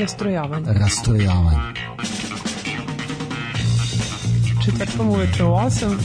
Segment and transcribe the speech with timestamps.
[0.00, 0.72] Rastrojavanje.
[0.72, 1.74] Rastrojavanje.
[4.64, 5.96] Četvrtkom uveče u 8.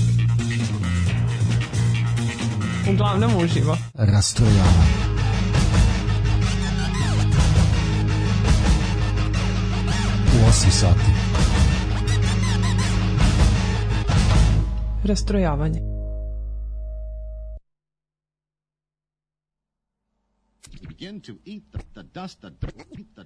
[2.93, 3.77] Uglavnom uživo.
[3.93, 4.95] Rastrojavanje.
[10.33, 11.11] U 8 sati.
[15.03, 15.95] Rastrojavanje.
[20.97, 22.67] begin to eat the, the dust, the, the,
[23.15, 23.25] the,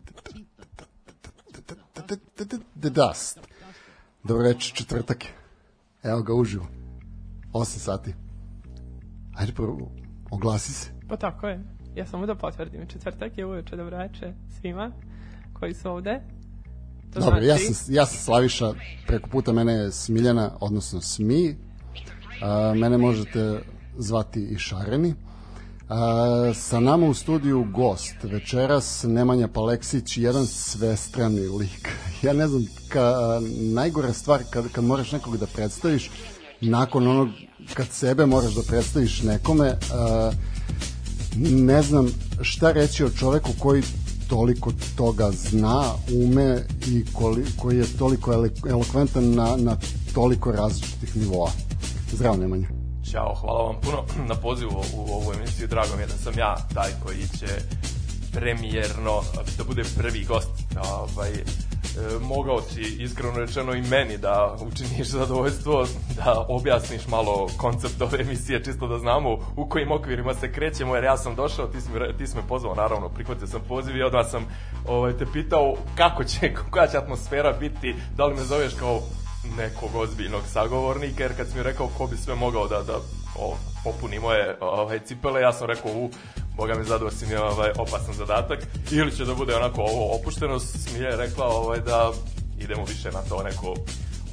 [2.81, 3.39] the, Dust.
[4.23, 5.31] Dobro reći, četvrtak je.
[6.03, 6.67] Evo ga uživo.
[7.53, 8.13] 8 sati.
[9.35, 9.91] Ajde prvo,
[10.31, 10.91] oglasi se.
[11.09, 11.63] Pa tako je.
[11.95, 12.87] Ja samo da potvrdim.
[12.87, 14.91] Četvrtak je uveče dobro veče svima
[15.53, 16.21] koji su ovde.
[17.13, 18.73] To Dobro, ja znači- sam, ja sam Slaviša,
[19.07, 21.57] preko puta mene je Smiljana, odnosno Smi.
[22.41, 23.61] A, mene možete
[23.97, 25.13] zvati i Šareni.
[25.89, 31.89] A, sa nama u studiju gost večeras Nemanja Paleksić, jedan svestrani lik.
[32.23, 33.13] Ja ne znam, ka,
[33.73, 36.11] najgora stvar kad, kad moraš nekog da predstaviš,
[36.61, 37.29] nakon onog
[37.73, 40.31] kad sebe moraš da predstaviš nekome, a,
[41.37, 42.07] ne znam
[42.41, 43.83] šta reći o čoveku koji
[44.27, 45.83] toliko toga zna,
[46.23, 49.77] ume i koli, koji je toliko elokventan na, na
[50.13, 51.51] toliko različitih nivoa.
[52.11, 52.78] Zdravo Nemanja.
[53.11, 55.67] Ćao, hvala vam puno na pozivu u ovu emisiju.
[55.67, 57.47] Drago mi je da sam ja taj koji će
[58.31, 59.21] premijerno
[59.57, 60.49] da bude prvi gost.
[60.91, 61.43] Ovaj, e,
[62.21, 68.63] mogao si iskreno rečeno i meni da učiniš zadovoljstvo, da objasniš malo koncept ove emisije,
[68.63, 72.17] čisto da znamo u kojim okvirima se krećemo, jer ja sam došao, ti si, me
[72.17, 74.45] ti si me pozvao, naravno, prihvatio sam poziv i odmah sam
[74.87, 79.01] ovaj, te pitao kako će, koja će atmosfera biti, da li me zoveš kao
[79.57, 82.97] nekog ozbiljnog sagovornika, jer kad si mi rekao ko bi sve mogao da, da
[83.35, 86.11] o, popuni moje ovaj, cipele, ja sam rekao, u,
[86.55, 88.59] boga mi zadao si mi ovaj, opasan zadatak,
[88.91, 92.11] ili će da bude onako ovo opušteno, Smilja je rekla ovaj, da
[92.59, 93.75] idemo više na to neko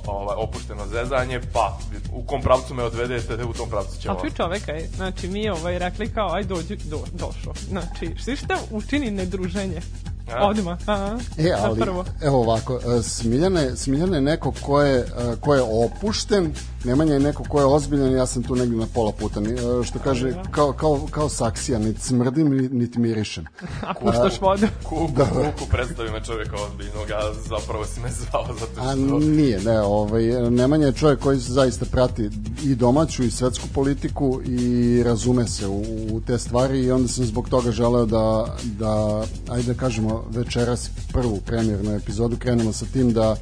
[0.07, 1.79] ovaj, opušteno zezanje, pa
[2.13, 4.15] u kom pravcu me odvedete, u tom pravcu ćemo.
[4.15, 7.55] A čuj čoveka je, znači mi ovaj rekli kao aj dođi, do, došao.
[7.69, 9.81] Znači, šta učini nedruženje?
[10.29, 10.47] A?
[10.47, 12.05] Odmah, a, E, ali, prvo.
[12.21, 15.07] evo ovako, Smiljana je, Smiljana je neko ko je, e,
[15.41, 16.53] ko je opušten,
[16.85, 19.45] Nemanja je neko ko je ozbiljan, ja sam tu negdje na pola puta, e,
[19.85, 23.45] što kaže, kao, kao, kao saksija, niti smrdim, ni- niti mirišem.
[23.83, 24.67] A puštaš vodu.
[24.83, 29.19] Kuku, kuku, predstavi me čovjeka ozbiljnog, a zapravo si me zvao zato A što...
[29.19, 32.31] nije, ne, ovaj, Nemanja je čovjek koji zaista prati
[32.65, 35.81] i domaću i svetsku politiku i razume se u,
[36.13, 40.91] u te stvari i onda sam zbog toga želeo da, da ajde da kažemo, večeras
[41.13, 43.37] prvu premijernu epizodu krenemo sa tim da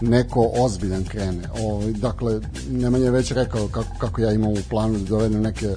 [0.00, 1.48] neko ozbiljan krene.
[1.60, 2.40] Ovaj, dakle,
[2.70, 5.68] Nemanja je već rekao kako, kako ja imam u planu da dovedem neke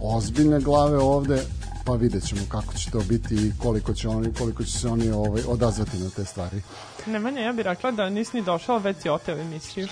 [0.00, 1.42] ozbiljne glave ovde,
[1.84, 5.10] pa vidjet ćemo kako će to biti i koliko će, oni, koliko će se oni
[5.10, 6.62] ovaj, odazvati na te stvari.
[7.06, 9.88] Nemanja, ja bih rekla da nisi ni došao, već si oteo emisiju.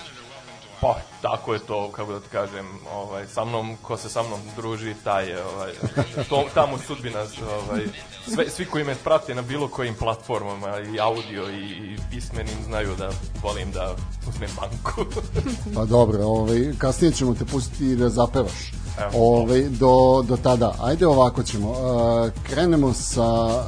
[0.81, 4.39] Pa, tako je to, kako da ti kažem, ovaj, sa mnom, ko se sa mnom
[4.55, 5.71] druži, taj je, ovaj,
[6.29, 7.85] to, tamo sudbina, ovaj,
[8.27, 12.95] sve, svi koji me prate na bilo kojim platformama, i audio, i, i pismenim, znaju
[12.97, 13.09] da
[13.43, 13.95] volim da
[14.29, 15.05] uzmem banku.
[15.75, 18.71] Pa dobro, ovaj, kasnije ćemo te pustiti da zapevaš.
[18.99, 19.11] Evo.
[19.13, 20.75] Ovaj, do, do tada.
[20.81, 21.69] Ajde ovako ćemo.
[21.71, 23.23] Uh, krenemo sa,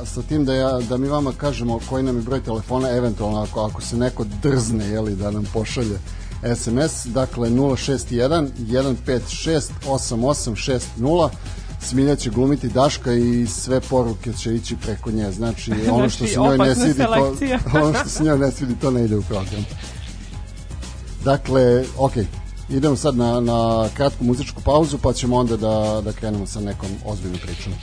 [0.06, 3.62] sa tim da, ja, da mi vama kažemo koji nam je broj telefona, eventualno ako,
[3.62, 6.00] ako se neko drzne jeli, da nam pošalje
[6.56, 8.50] SMS, dakle 061
[9.08, 10.82] 156 8860
[11.84, 15.32] Smilja će glumiti Daška i sve poruke će ići preko nje.
[15.32, 17.36] Znači, ono što Znači, se njoj ne svidi, to,
[17.84, 19.66] ono što se njoj ne svidi, to ne ide u program.
[21.24, 22.14] Dakle, ok,
[22.70, 26.90] idemo sad na, na kratku muzičku pauzu, pa ćemo onda da, da krenemo sa nekom
[27.06, 27.74] ozbiljnom pričom.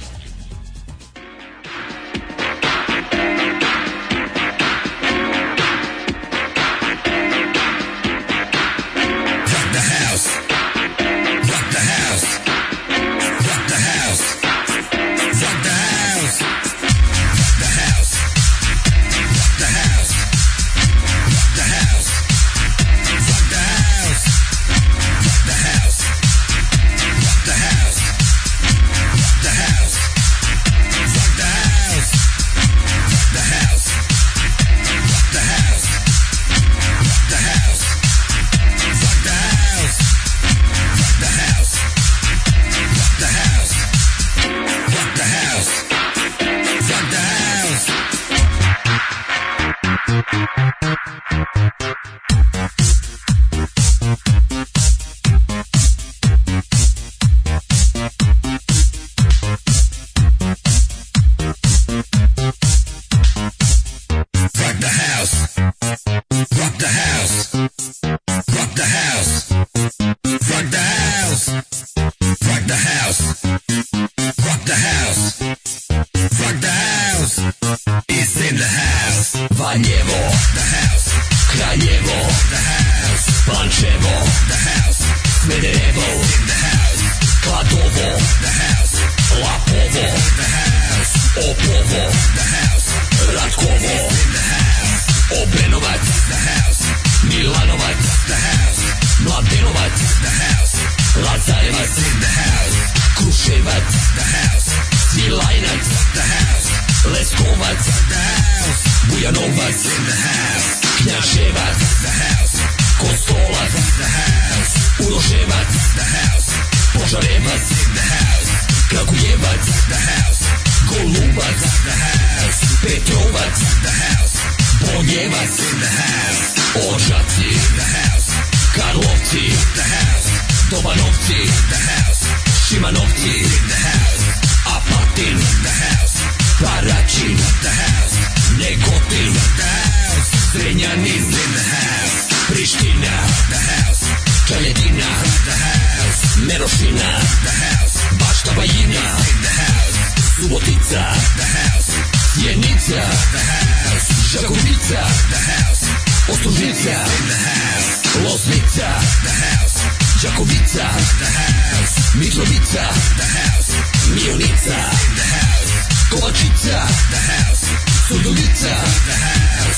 [158.31, 158.47] House.
[158.47, 158.91] Loznica,
[159.23, 159.77] the house.
[160.23, 160.87] Đakovica,
[161.19, 162.15] the house.
[162.15, 162.87] Mitrovica,
[163.17, 163.71] the house.
[164.15, 164.79] Mionica,
[165.17, 165.71] the house.
[166.11, 166.79] Kovačica,
[167.11, 167.65] the house.
[168.09, 168.75] Surdulica,
[169.06, 169.69] the house.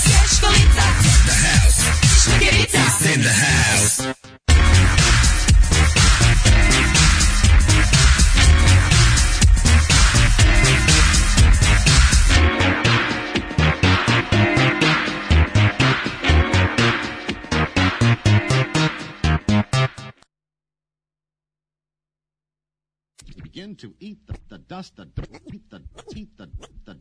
[23.82, 25.06] To eat the, the dust, the
[25.52, 25.80] eat the
[26.14, 26.46] eat the
[26.84, 26.94] the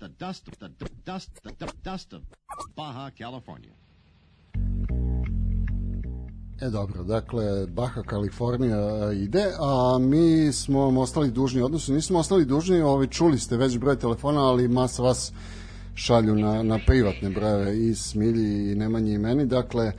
[0.00, 0.68] the dust, the
[1.04, 2.22] dust, the du- dust of
[2.76, 3.70] Baja California.
[6.60, 12.44] E dobro, dakle, Baja Kalifornija e, ide, a mi smo ostali dužni, odnosno nismo ostali
[12.44, 15.32] dužni, ovaj, čuli ste već broj telefona, ali masa vas
[15.94, 19.92] šalju na, na privatne brojeve i Smilji i Nemanji i meni, dakle,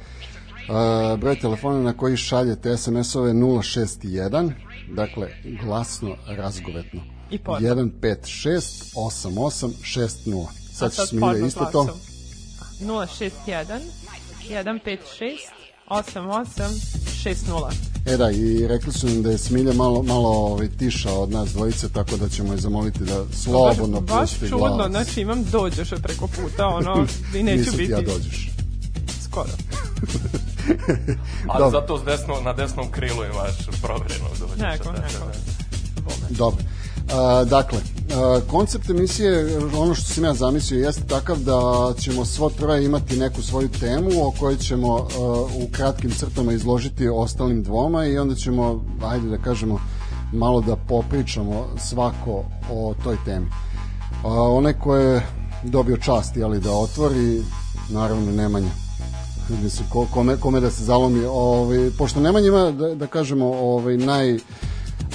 [0.68, 4.52] Uh, broj telefona na koji šaljete SMS-ove 061,
[4.88, 5.28] dakle,
[5.64, 7.02] glasno, razgovetno.
[7.32, 7.64] I potom.
[7.64, 10.46] 156 88 60.
[10.74, 11.84] Sad A će sad Smilja porno isto to.
[11.84, 12.00] glasom.
[12.82, 13.80] 061
[14.50, 15.38] 156
[15.90, 16.68] 88
[17.24, 17.72] 60.
[18.06, 21.50] E da, i rekli su nam da je Smilja malo, malo ovaj, tiša od nas
[21.50, 24.92] dvojice, tako da ćemo je zamoliti da slobodno baš, baš pusti čudno, glas.
[24.92, 27.06] znači imam dođeš preko puta, ono,
[27.38, 28.50] i neću Nisam ti biti ja dođeš.
[29.24, 29.50] skoro.
[31.48, 31.80] Ali Dobro.
[31.80, 34.58] zato s desno, na desnom krilu imaš provereno dođeš.
[34.58, 35.26] Neko, Da, da, neko.
[36.30, 36.36] da.
[36.38, 36.64] Dobro.
[37.14, 37.80] A, dakle,
[38.16, 41.62] a, koncept emisije, ono što sam ja zamislio, jeste takav da
[42.00, 45.08] ćemo svo troje imati neku svoju temu o kojoj ćemo a,
[45.56, 49.80] u kratkim crtama izložiti ostalim dvoma i onda ćemo, ajde da kažemo,
[50.34, 53.46] malo da popričamo svako o toj temi.
[54.24, 55.28] A, onaj ko je
[55.64, 57.44] dobio čast jeli, da otvori,
[57.90, 58.87] naravno Nemanja.
[59.50, 63.98] Mislim, ko, kome, kome da se zalomi, ovaj, pošto Nemanja ima, da, da kažemo, ovaj,
[63.98, 64.36] naj,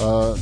[0.01, 0.35] a,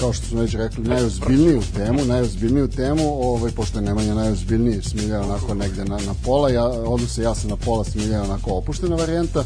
[0.00, 5.20] kao što smo već rekli, najozbiljniju temu, najozbiljniju temu, ovaj, pošto je Nemanja najozbiljniji, Smilja
[5.20, 8.96] onako negde na, na pola, ja, odnosno ja sam na pola, Smilja je onako opuštena
[8.96, 9.44] varijanta,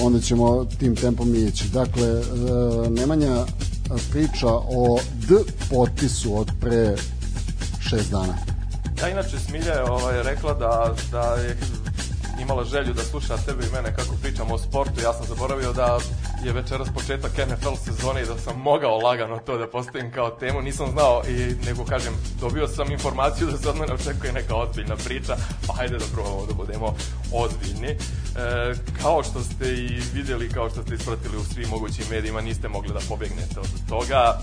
[0.00, 1.68] onda ćemo tim tempom ići.
[1.68, 2.22] Dakle, e,
[2.90, 3.44] Nemanja
[4.10, 5.34] priča o D
[5.70, 6.96] potpisu od pre
[7.80, 8.34] šest dana.
[9.02, 11.56] Ja inače Smilja je ovaj, rekla da, da je
[12.40, 15.00] imala želju da sluša tebe i mene kako pričamo o sportu.
[15.04, 15.98] Ja sam zaboravio da
[16.44, 20.62] je večeras početak NFL sezone i da sam mogao lagano to da postavim kao temu.
[20.62, 24.96] Nisam znao i nego kažem, dobio sam informaciju da se od mene očekuje neka ozbiljna
[24.96, 26.94] priča, pa hajde da probamo da budemo
[27.32, 27.88] ozbiljni.
[27.88, 27.96] E,
[29.02, 32.92] kao što ste i videli, kao što ste ispratili u svim mogućim medijima, niste mogli
[32.92, 34.38] da pobegnete od toga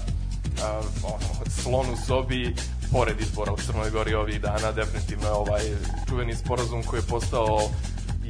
[0.64, 2.56] a, ono, slon u sobi
[2.92, 5.62] pored izbora u Crnoj Gori ovih dana definitivno je ovaj
[6.10, 7.70] čuveni sporazum koji je postao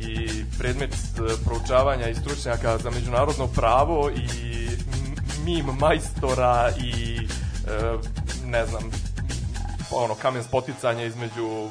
[0.01, 4.67] i predmet e, proučavanja i stručnjaka za međunarodno pravo i
[5.46, 7.98] mim majstora i e,
[8.46, 8.91] ne znam
[9.91, 11.69] ono kamen spoticanja između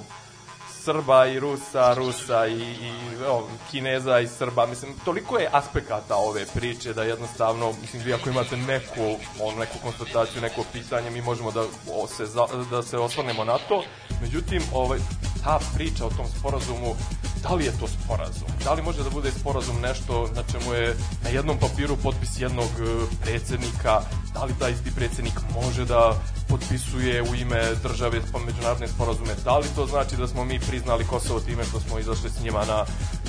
[0.86, 2.90] Srba i Rusa, Rusa i, i
[3.28, 4.66] o, Kineza i Srba.
[4.66, 9.78] Mislim, toliko je aspekata ove priče da jednostavno, mislim, vi ako imate neku, on, neku
[9.82, 11.60] konstataciju, neko pitanje, mi možemo da,
[11.92, 13.82] o, se, za, da se osvrnemo na to.
[14.22, 14.98] Međutim, ovaj,
[15.46, 16.94] ta priča o tom sporazumu
[17.42, 18.48] da li je to sporazum?
[18.64, 22.70] Da li može da bude sporazum nešto na čemu je na jednom papiru potpis jednog
[22.80, 22.84] e,
[23.22, 24.00] predsednika?
[24.34, 26.14] Da li taj isti predsednik može da
[26.48, 29.34] potpisuje u ime države pa međunarodne sporazume?
[29.44, 32.64] Da li to znači da smo mi priznali Kosovo time što smo izašli s njima
[32.64, 32.84] na,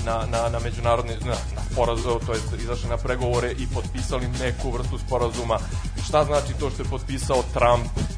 [0.06, 4.72] na, na, na međunarodne na, na sporazum, to je izašli na pregovore i potpisali neku
[4.72, 5.58] vrstu sporazuma?
[6.08, 8.17] Šta znači to što je potpisao Trump?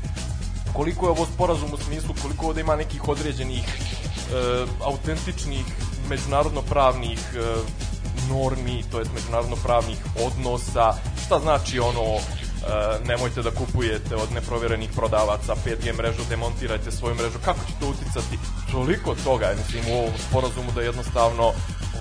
[0.74, 5.66] Koliko je ovo sporazum u smislu, koliko ovde ima nekih određenih e, autentičnih
[6.10, 7.40] međunarodno-pravnih e,
[8.30, 10.94] normi, to jest međunarodno-pravnih odnosa,
[11.26, 12.22] šta znači ono e,
[13.08, 18.40] nemojte da kupujete od neproverenih prodavaca 5G mrežu, demontirajte svoju mrežu, kako će to uticati?
[18.72, 21.52] Toliko toga mislim, u ovom sporazumu da jednostavno,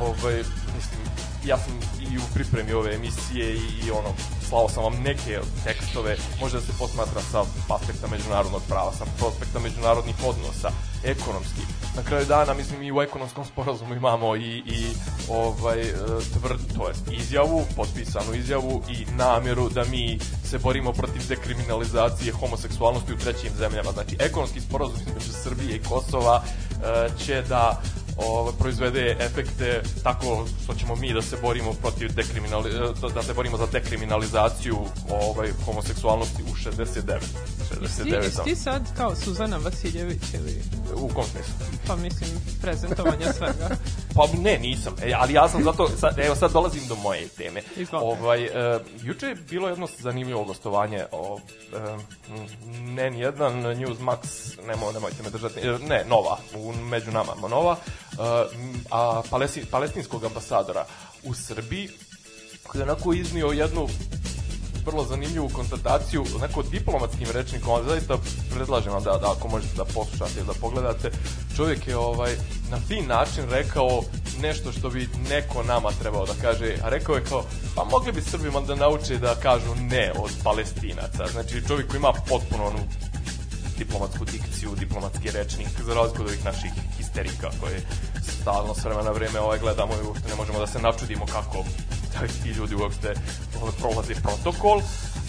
[0.00, 0.36] ovaj,
[0.76, 1.00] mislim,
[1.44, 1.72] ja sam
[2.12, 4.14] i u pripremi ove emisije i, i ono,
[4.48, 9.58] slao sam vam neke tekstove, može da se posmatra sa aspekta međunarodnog prava, sa aspekta
[9.58, 10.70] međunarodnih odnosa,
[11.04, 11.60] ekonomski.
[11.96, 14.86] Na kraju dana, mislim, i u ekonomskom sporazumu imamo i, i
[15.28, 15.94] ovaj, e,
[16.32, 23.12] tvrd, to jest izjavu, potpisanu izjavu i namjeru da mi se borimo protiv dekriminalizacije homoseksualnosti
[23.12, 23.92] u trećim zemljama.
[23.92, 27.82] Znači, ekonomski sporazum između Srbije i Kosova e, će da
[28.18, 32.70] ovo, proizvede efekte tako što ćemo mi da se borimo protiv dekriminali,
[33.14, 34.78] da se borimo za dekriminalizaciju
[35.10, 37.20] ovaj, homoseksualnosti u 69.
[37.80, 40.62] 69 Jesi ti sad kao Suzana Vasiljević ili...
[40.94, 41.54] U kom smislu?
[41.86, 42.30] Pa mislim,
[42.62, 43.68] prezentovanja svega.
[44.16, 44.94] Pa ne, nisam.
[45.02, 47.62] E, ali ja sam zato, sad, evo sad dolazim do moje teme.
[47.76, 48.22] Izvolite.
[48.22, 51.40] Ovaj, e, juče je bilo jedno zanimljivo gostovanje o,
[51.72, 51.96] e,
[52.70, 54.18] ne nijedan Newsmax,
[54.66, 58.16] nemo, nemojte me držati, e, ne, Nova, u, među nama Nova, e,
[58.90, 60.86] a palesti, palestinskog ambasadora
[61.24, 61.88] u Srbiji,
[62.66, 63.88] koji je onako iznio jednu
[64.90, 68.18] vrlo zanimljivu konstataciju onako diplomatskim rečnikom, ali zaista
[68.54, 71.10] predlažem vam da, da ako možete da poslušate ili da pogledate,
[71.56, 72.32] čovjek je ovaj
[72.70, 74.02] na fin način rekao
[74.42, 78.22] nešto što bi neko nama trebao da kaže, a rekao je kao, pa mogli bi
[78.22, 81.26] Srbima da nauče da kažu ne od palestinaca.
[81.32, 82.78] Znači čovjek koji ima potpuno onu
[83.78, 87.80] diplomatsku dikciju, diplomatski rečnik, za razliku od ovih naših histerika koje
[88.40, 91.64] stalno s vremena na vreme ovaj gledamo i uopšte ne možemo da se načudimo kako
[92.42, 93.14] ti ljudi uopšte
[93.60, 94.82] ovaj, prolaze protokol.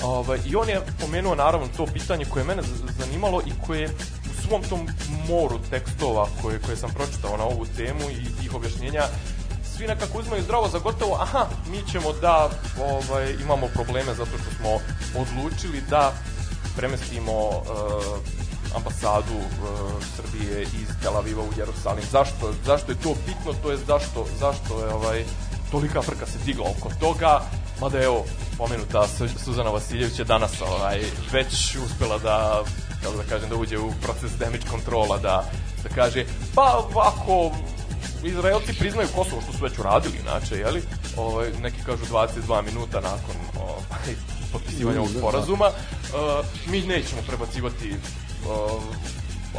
[0.04, 2.62] Ovaj, I on je pomenuo naravno to pitanje koje je mene
[3.00, 3.90] zanimalo i koje
[4.30, 4.88] u svom tom
[5.28, 9.04] moru tekstova koje, koje sam pročitao na ovu temu i tih objašnjenja
[9.78, 12.50] svi nekako uzmaju zdravo za gotovo, aha, mi ćemo da
[12.82, 14.70] ovaj, imamo probleme zato što smo
[15.22, 16.14] odlučili da
[16.80, 17.66] premestimo uh,
[18.76, 22.04] ambasadu uh, Srbije iz Tel Aviva u Jerusalim.
[22.12, 25.24] Zašto, zašto je to bitno, to je zašto, zašto je ovaj,
[25.72, 27.42] tolika frka se digla oko toga,
[27.82, 28.26] mada evo,
[28.58, 29.08] pomenuta
[29.46, 31.00] Suzana Vasiljević je danas ovaj,
[31.32, 32.64] već uspela da
[33.04, 35.44] kako da kažem, da uđe u proces damage kontrola, da,
[35.84, 37.52] da kaže, pa ako
[38.24, 40.82] Izraelci priznaju Kosovo što su već uradili, inače, jeli?
[41.18, 44.16] Ovaj, neki kažu 22 minuta nakon ovaj,
[44.52, 45.66] potpisivanja ovog sporazuma.
[45.68, 48.82] Uh, mi nećemo prebacivati uh,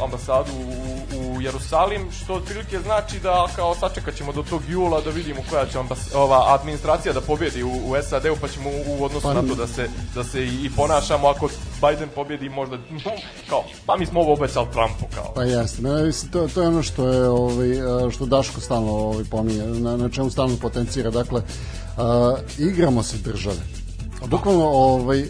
[0.03, 5.09] ambasadu u, u Jerusalim, što otprilike znači da kao sačekat ćemo do tog jula da
[5.09, 9.27] vidimo koja će ambas, ova administracija da pobjedi u, u SAD-u, pa ćemo u odnosu
[9.27, 11.49] pa, na to da se, da se i, ponašamo ako
[11.81, 12.77] Biden pobjedi možda
[13.49, 15.33] kao, pa mi smo ovo obećali Trumpu kao.
[15.35, 17.67] Pa jeste, ne, mislim, to, to je ono što je ovaj,
[18.11, 23.80] što Daško stalno ovaj, pominje, na, na čemu stalno potencira, dakle uh, igramo se države.
[24.27, 25.27] Bukvalno ovaj, uh,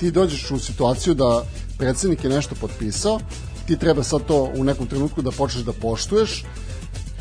[0.00, 1.44] ti dođeš u situaciju da
[1.78, 3.20] predsednik je nešto potpisao,
[3.66, 6.44] ti treba sad to u nekom trenutku da počneš da poštuješ,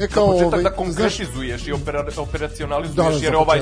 [0.02, 3.62] E kao, za početak ovaj, da konkretizuješ i opera, operacionalizuješ, da, jer ovaj,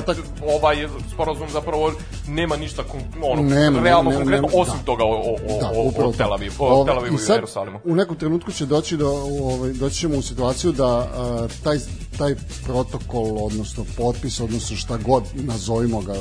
[0.56, 1.92] ovaj sporazum zapravo
[2.28, 2.84] nema ništa
[3.24, 4.86] ono, nema, realno nema, konkretno, nema, osim da.
[4.86, 7.80] toga o, o, da, o, o Tel Avivu, o Tel Avivu i, i Jerusalimu.
[7.84, 9.10] U nekom trenutku će doći do,
[9.42, 11.78] ovaj, doći ćemo u situaciju da uh, taj,
[12.18, 16.16] taj protokol, odnosno potpis, odnosno šta god nazovimo ga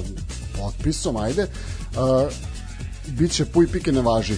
[0.59, 2.33] potpisom, ajde, uh,
[3.07, 4.35] bit će puj pike ne važi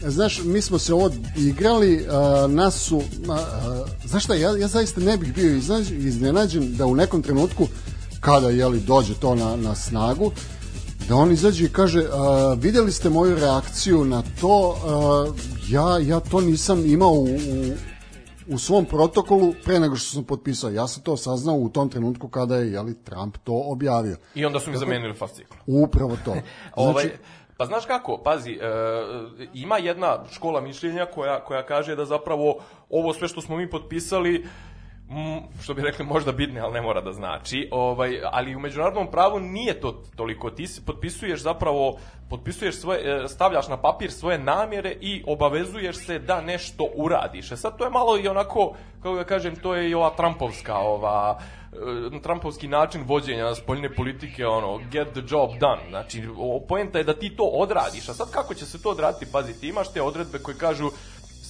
[0.00, 3.04] znaš, mi smo se ovo igrali, uh, nas su, uh,
[4.04, 5.56] znaš šta, ja, ja zaista ne bih bio
[5.90, 7.68] iznenađen da u nekom trenutku,
[8.20, 10.32] kada jeli, dođe to na, na snagu,
[11.08, 12.06] da on izađe i kaže, uh,
[12.62, 15.36] videli ste moju reakciju na to, uh,
[15.68, 17.74] ja, ja to nisam imao u, u,
[18.46, 20.70] u svom protokolu pre nego što sam potpisao.
[20.70, 24.16] Ja sam to saznao u tom trenutku kada je jeli, Trump to objavio.
[24.34, 25.54] I onda su mi zamenili fascikl.
[25.66, 26.30] Upravo to.
[26.76, 27.10] Ovaj, znači, ovaj,
[27.56, 28.58] Pa znaš kako, pazi, e,
[29.54, 32.56] ima jedna škola mišljenja koja, koja kaže da zapravo
[32.90, 34.46] ovo sve što smo mi potpisali
[35.14, 37.68] mm, što bi rekli možda bitne, ali ne mora da znači.
[37.70, 40.50] Ovaj, ali u međunarodnom pravu nije to toliko.
[40.50, 41.98] Ti se potpisuješ zapravo,
[42.30, 47.52] potpisuješ svoje, e, stavljaš na papir svoje namjere i obavezuješ se da nešto uradiš.
[47.52, 50.76] E sad to je malo i onako, kako da kažem, to je i ova Trumpovska,
[50.76, 51.38] ova,
[52.16, 55.88] e, Trumpovski način vođenja spoljne politike, ono, get the job done.
[55.88, 56.22] Znači,
[56.68, 58.08] poenta je da ti to odradiš.
[58.08, 59.32] A sad kako će se to odraditi?
[59.32, 60.90] Pazi, ti imaš te odredbe koje kažu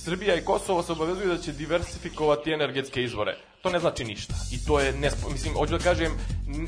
[0.05, 3.37] Srbija i Kosovo se obavezuju da će diversifikovati energetske izvore.
[3.65, 4.35] To ne znači ništa.
[4.53, 6.13] I to je, nespo, mislim, hoću da kažem,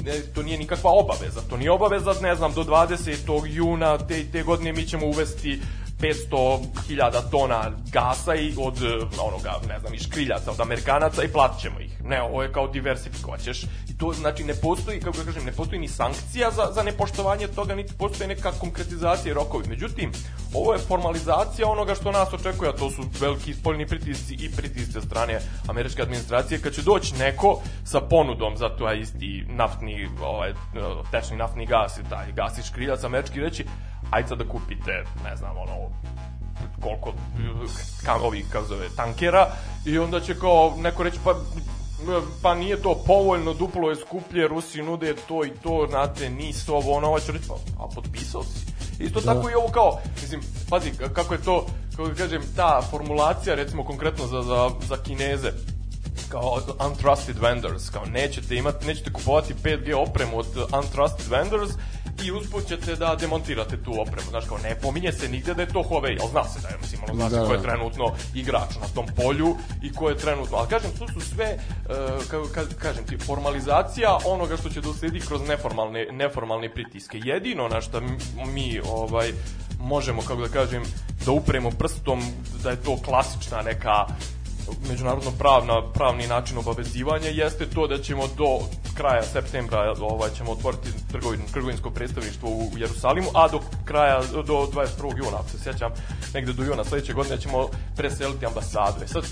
[0.07, 1.41] e, to nije nikakva obaveza.
[1.51, 3.43] To nije obaveza, ne znam, do 20.
[3.47, 5.61] juna te, te godine mi ćemo uvesti
[6.01, 8.87] 500.000 tona gasa i od e,
[9.21, 11.76] onoga, ne znam, iz škriljaca, od Amerikanaca i platit ćemo ih.
[12.09, 13.63] Ne, ovo je kao diversifikovat ćeš.
[13.63, 17.49] I to znači ne postoji, kako da kažem, ne postoji ni sankcija za, za nepoštovanje
[17.49, 19.69] toga, niti postoji neka konkretizacija i rokovi.
[19.69, 20.13] Međutim,
[20.55, 25.01] ovo je formalizacija onoga što nas očekuje, a to su veliki spoljni pritisci i pritisci
[25.01, 30.53] strane američke administracije, kad će doći neko sa ponudom za to isti naftni, ovaj,
[31.11, 33.65] tečni naftni gas i taj gas iz škriljaca američki reći,
[34.11, 35.91] ajde sad da kupite, ne znam, ono,
[36.81, 37.13] koliko
[38.05, 39.47] kam, ovih, kako zove, tankera
[39.87, 41.35] i onda će kao neko reći pa
[42.43, 46.93] pa nije to povoljno, duplo je skuplje, Rusi nude to i to, znate, nis ovo,
[46.93, 48.67] ono, ovo će reći, pa, a potpisao si.
[48.99, 49.35] Isto Da.
[49.35, 53.85] tako i ovo kao, mislim, pazi, kako je to, kako da kažem, ta formulacija, recimo
[53.85, 55.53] konkretno za, za, za Kineze,
[56.29, 61.71] kao untrusted vendors, kao nećete imati, nećete kupovati 5G opremu od untrusted vendors
[62.25, 64.31] i usput ćete da demontirate tu opremu.
[64.31, 66.77] Znaš, kao ne pominje se nigde da je to Huawei, ali zna se da je,
[66.81, 68.05] mislim, ono, zna se Da, ko je trenutno
[68.35, 72.63] igrač na tom polju i ko je trenutno, ali kažem, to su sve, uh, ka,
[72.79, 77.21] kažem ti, formalizacija onoga što će doslediti kroz neformalne, neformalne pritiske.
[77.25, 78.01] Jedino na što
[78.55, 79.33] mi, ovaj,
[79.81, 80.83] možemo, kako da kažem,
[81.25, 82.23] da upremo prstom
[82.63, 84.07] da je to klasična neka
[84.89, 88.59] međunarodno pravna pravni način obavezivanja jeste to da ćemo do
[88.95, 95.19] kraja septembra ovaj ćemo otvoriti trgovin, trgovinsko predstavništvo u Jerusalimu, a do kraja do 21.
[95.19, 95.93] juna, ako se sjećam,
[96.35, 99.07] negde do juna sledeće godine ćemo preseliti ambasadu.
[99.07, 99.25] Sad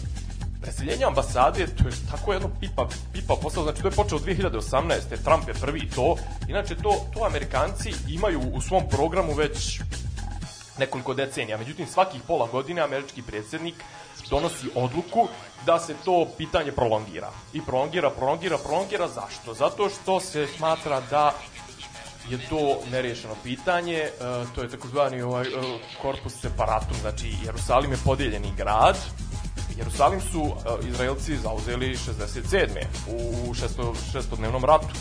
[0.64, 5.24] preseljenje ambasade, to je tako jedno pipa, pipa posao, znači to je počeo 2018.
[5.24, 6.16] Trump je prvi to,
[6.48, 9.80] inače to, to Amerikanci imaju u svom programu već
[10.78, 11.58] nekoliko decenija.
[11.58, 13.74] Međutim, svakih pola godine američki predsjednik
[14.30, 15.28] donosi odluku
[15.66, 17.30] da se to pitanje prolongira.
[17.52, 19.08] I prolongira, prolongira, prolongira.
[19.08, 19.54] Zašto?
[19.54, 21.34] Zato što se smatra da
[22.30, 24.10] je to nerešeno pitanje, e,
[24.54, 25.50] to je takozvani ovaj, e,
[26.02, 28.96] korpus separatum, znači Jerusalim je podijeljeni grad,
[29.78, 32.66] Jerusalim su e, Izraelci zauzeli 67.
[33.48, 34.94] u šesto, šestodnevnom ratu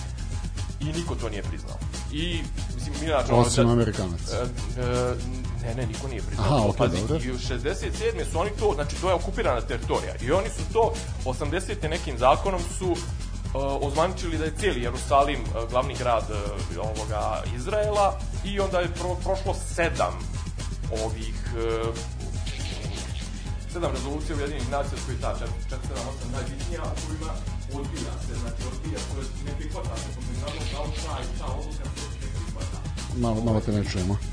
[0.79, 1.77] i niko to nije priznao.
[2.12, 2.41] I,
[2.75, 3.33] mislim, mi inače...
[3.33, 4.38] ono, Osim da- Amerikanaca.
[4.38, 5.15] E, e,
[5.65, 6.45] ne, ne, niko nije priznao.
[6.45, 7.26] Aha, okej, Pazi, dobro.
[7.26, 8.32] I u 67.
[8.32, 10.15] su oni to, znači to je okupirana teritorija.
[10.21, 10.93] I oni su to,
[11.26, 11.89] 80.
[11.89, 12.97] nekim zakonom su uh,
[13.82, 19.15] ozvaničili da je cijeli Jerusalim uh, glavni grad uh, ovoga Izraela i onda je pro,
[19.23, 20.13] prošlo sedam
[21.06, 21.95] ovih uh,
[23.73, 27.34] sedam rezolucija Ujedinih nacija koji ta 4, 4, 7, 8 najbitnija, a kojima
[27.80, 32.06] odbija se, znači odbija se, ne prihvata se međunarodnom pravu ta i ta odluka se
[32.21, 32.78] ne prihvata
[33.17, 34.32] Malo, malo te ne čujemo.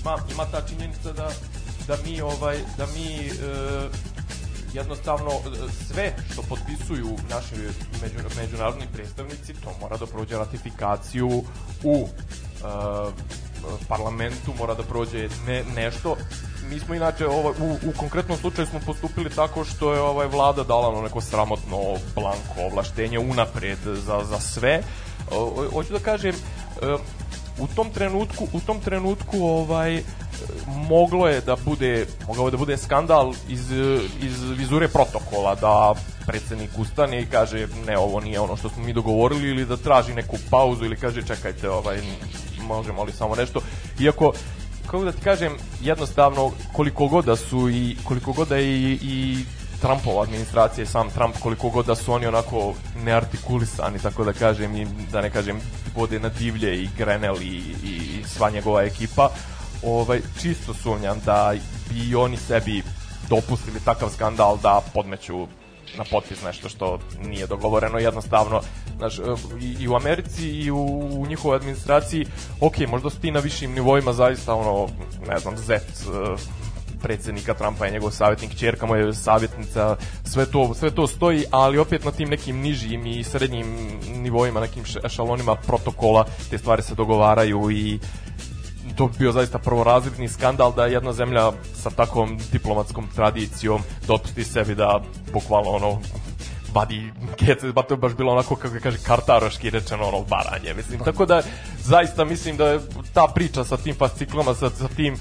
[0.00, 1.30] ima, ima ta činjenica da,
[1.86, 3.30] da mi, ovaj, da mi e,
[4.72, 7.54] jednostavno e, sve što potpisuju naši
[8.02, 11.44] među, međunarodni predstavnici, to mora da prođe ratifikaciju
[11.84, 12.64] u e,
[13.88, 16.16] parlamentu, mora da prođe ne, nešto.
[16.70, 20.64] Mi smo inače ovaj, u, u konkretnom slučaju smo postupili tako što je ovaj vlada
[20.64, 21.78] dala ono neko sramotno
[22.14, 24.82] blanko ovlaštenje unapred za, za sve.
[25.72, 26.96] Hoću da kažem, e,
[27.58, 30.02] u tom trenutku u tom trenutku ovaj
[30.66, 33.70] moglo je da bude mogao da bude skandal iz
[34.22, 35.94] iz vizure protokola da
[36.26, 40.14] predsednik ustane i kaže ne ovo nije ono što smo mi dogovorili ili da traži
[40.14, 41.98] neku pauzu ili kaže čekajte ovaj
[42.62, 43.60] možemo li samo nešto
[44.00, 44.32] iako
[44.86, 48.98] kako da ti kažem jednostavno koliko god da su i koliko god da je i,
[49.02, 49.44] i
[49.80, 54.76] Trumpova administracija i sam Trump koliko god da su oni onako neartikulisani tako da kažem
[54.76, 55.60] i da ne kažem
[55.96, 59.30] vode na divlje i Grenell i, i sva njegova ekipa
[59.82, 61.54] ovaj, čisto sumnjam da
[61.90, 62.82] bi oni sebi
[63.28, 65.46] dopustili takav skandal da podmeću
[65.98, 68.60] na potpis nešto što nije dogovoreno jednostavno
[68.96, 69.18] znaš,
[69.60, 70.86] i, i u Americi i u,
[71.20, 72.26] u njihovoj administraciji
[72.60, 74.88] ok, možda su ti na višim nivoima zaista ono,
[75.28, 75.78] ne znam, Z
[77.04, 81.78] predsednika Trumpa je njegov savjetnik, čerka mu je savjetnica, sve to, sve to stoji, ali
[81.78, 83.66] opet na tim nekim nižim i srednjim
[84.16, 87.98] nivoima, nekim ešalonima protokola, te stvari se dogovaraju i
[88.96, 94.74] to bi bio zaista prvorazredni skandal da jedna zemlja sa takvom diplomatskom tradicijom dopusti sebi
[94.74, 95.00] da
[95.32, 96.00] bukvalno ono
[96.74, 101.00] vadi kece, ba to je baš bilo onako kako kaže kartaroški rečeno ono baranje, mislim.
[101.00, 101.42] Tako da
[101.84, 102.80] zaista mislim da je
[103.12, 105.16] ta priča sa tim fasciklama, sa, sa tim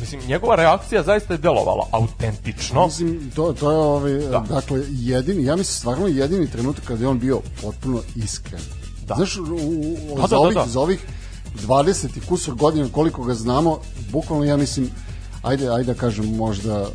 [0.00, 2.86] mislim, njegova reakcija zaista je delovala autentično.
[2.86, 4.44] Mislim, to, to je ovaj, da.
[4.48, 8.60] dakle, jedini, ja mislim stvarno jedini trenutak kada je on bio potpuno iskren.
[9.06, 9.14] Da.
[9.14, 10.68] Znaš, u, u, da, za, da, ovih, da, da.
[10.68, 11.06] za ovih
[11.54, 13.78] 20 i kusur godina koliko ga znamo,
[14.12, 14.90] bukvalno ja mislim
[15.42, 16.88] ajde, ajde da kažem možda uh,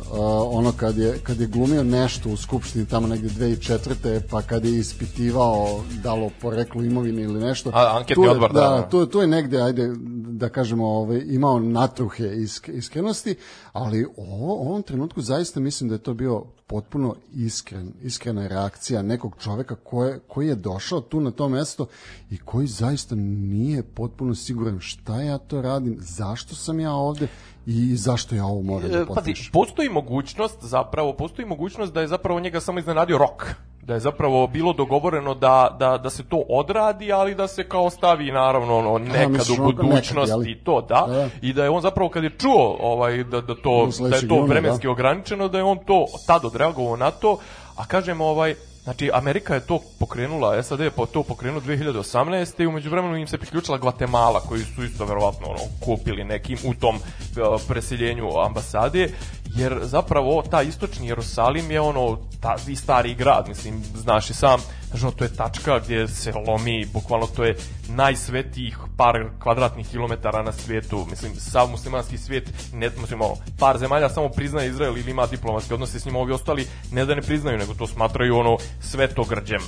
[0.50, 4.20] ono kad je, kad je glumio nešto u Skupštini tamo negde 2004.
[4.30, 7.70] pa kad je ispitivao dalo poreklo imovine ili nešto.
[7.74, 8.60] A, anketni tu je, odbor, da.
[8.60, 8.82] da.
[8.82, 9.90] To, to je negde, ajde
[10.38, 13.34] da kažemo, ovaj, imao natruhe isk, iskrenosti,
[13.72, 19.02] ali ovo, u ovom trenutku zaista mislim da je to bio potpuno iskren, iskrena reakcija
[19.02, 21.86] nekog čoveka koje, koji je došao tu na to mesto
[22.30, 27.28] i koji zaista nije potpuno siguran šta ja to radim, zašto sam ja ovde
[27.66, 29.52] i zašto ja ovo moram da E, Pazi, potpišem.
[29.52, 33.46] postoji mogućnost, zapravo, postoji mogućnost da je zapravo njega samo iznenadio rok.
[33.86, 37.90] Da je zapravo bilo dogovoreno da, da, da se to odradi, ali da se kao
[37.90, 41.06] stavi naravno ono, nekad misliš u budućnosti i to, da.
[41.08, 41.28] Da.
[41.42, 44.34] I da je on zapravo kad je čuo ovaj, da, da, to, da je to
[44.34, 44.90] juna, vremenski da.
[44.90, 47.38] ograničeno, da je on to tad odreagovao na to,
[47.76, 48.54] a kažem ovaj,
[48.86, 52.62] Znači, Amerika je to pokrenula, SAD je to pokrenuo 2018.
[52.62, 56.74] i umeđu vremenu im se priključila Guatemala, koji su isto verovatno ono, kupili nekim u
[56.74, 59.08] tom uh, preseljenju ambasade,
[59.56, 64.60] jer zapravo ta istočni Jerusalim je ono, ta, i stari grad, mislim, znaš i sam,
[64.96, 67.56] znaš, ono, to je tačka gdje se lomi, bukvalno to je
[67.88, 74.08] najsvetijih par kvadratnih kilometara na svijetu, mislim, sav muslimanski svijet, ne, mislim, ono, par zemalja
[74.08, 77.58] samo priznaje Izrael ili ima diplomatske odnose s njima, ovi ostali ne da ne priznaju,
[77.58, 79.60] nego to smatraju ono svetogrđem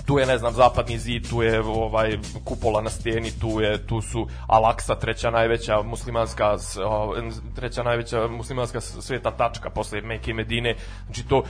[0.00, 4.00] tu je ne znam zapadni zid, tu je ovaj kupola na steni, tu je tu
[4.02, 7.14] su Alaksa treća najveća muslimanska s- o,
[7.54, 10.74] treća najveća muslimanska sveta tačka posle Mekke i Medine.
[11.04, 11.42] Znači to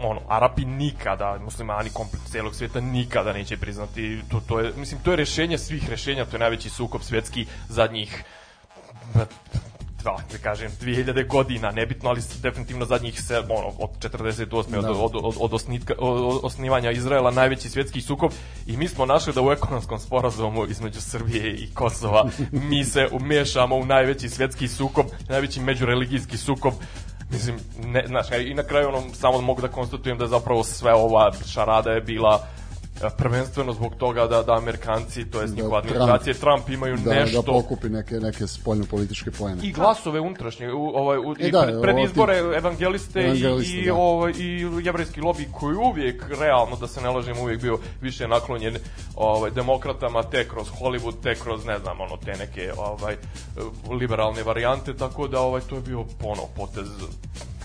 [0.00, 5.10] ono Arapi nikada, muslimani komplet celog sveta nikada neće priznati to to je mislim to
[5.10, 8.24] je rešenje svih rešenja, to je najveći sukob svetski zadnjih
[10.04, 14.80] dva, da kažem, 2000 godina, nebitno, ali definitivno zadnjih se, ono, od 48.
[14.82, 14.90] Da.
[14.90, 18.30] od, od, od, od, osnitka, od osnivanja Izraela najveći svjetski sukob
[18.66, 22.30] i mi smo našli da u ekonomskom sporazumu između Srbije i Kosova
[22.70, 26.74] mi se umešamo u najveći svjetski sukob, najveći međureligijski sukob
[27.30, 31.32] Mislim, ne, znaš, i na kraju ono, samo mogu da konstatujem da zapravo sve ova
[31.52, 32.46] šarada je bila
[33.10, 37.14] prvenstveno zbog toga da da Amerikanci, to jest Da njihova Trump- administracija, Trump imaju da,
[37.14, 39.60] nešto da pokupi neke, neke spoljno političke pojene.
[39.62, 43.72] i glasove unutrašnje u ovaj u, E i da, pred, pred izbore ti- evangeliste, evangeliste,
[43.72, 43.94] i i da.
[43.94, 44.50] ovaj i
[44.82, 48.76] jevrejski lobi koji uvijek realno da se ne lažemo uvijek bio više naklonjen
[49.16, 53.16] ovaj demokratama te kroz Hollywood te kroz ne znam ono te neke ovaj
[53.90, 56.88] liberalne varijante tako da ovaj to je bio pono potez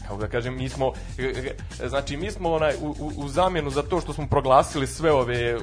[0.10, 0.94] kako da kažem, mi smo,
[1.88, 5.58] znači mi smo onaj, u, u, u zamjenu za to što smo proglasili sve ove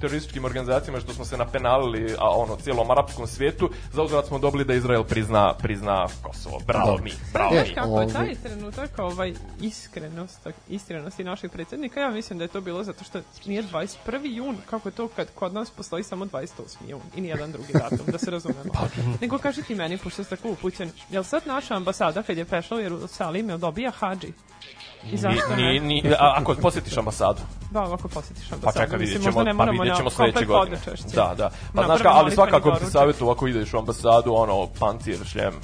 [0.00, 4.64] terorističkim organizacijama, što smo se napenalili, a ono, cijelom arapskom svijetu, za uzvrat smo dobili
[4.64, 6.60] da Izrael prizna, prizna Kosovo.
[6.66, 7.74] Bravo mi, bravo E, mi.
[7.74, 12.84] kako je taj trenutak ovaj iskrenost, iskrenosti našeg predsjednika, ja mislim da je to bilo
[12.84, 14.36] zato što nije 21.
[14.36, 16.48] jun, kako je to kad kod nas postoji samo 28.
[16.88, 18.72] jun i nijedan drugi datum, da se razumemo.
[18.72, 18.86] Pa,
[19.20, 22.76] Nego kaži ti meni, pošto si tako upućen, jel sad naša ambasada kad je prešla
[22.76, 24.32] u Jerusalim, jel dobija hađi?
[25.12, 28.84] I zašto Ni, ni, a, ako posjetiš ambasadu, Da, ako posjetiš pa ambasadu.
[28.84, 30.78] čekaj, vidjet ćemo, pa vidjet ćemo sledeće godine.
[31.14, 31.50] Da, da.
[31.74, 35.54] Pa Na znaš ka, ali svakako ti savjetu ako ideš u ambasadu, ono, pancir, šljem,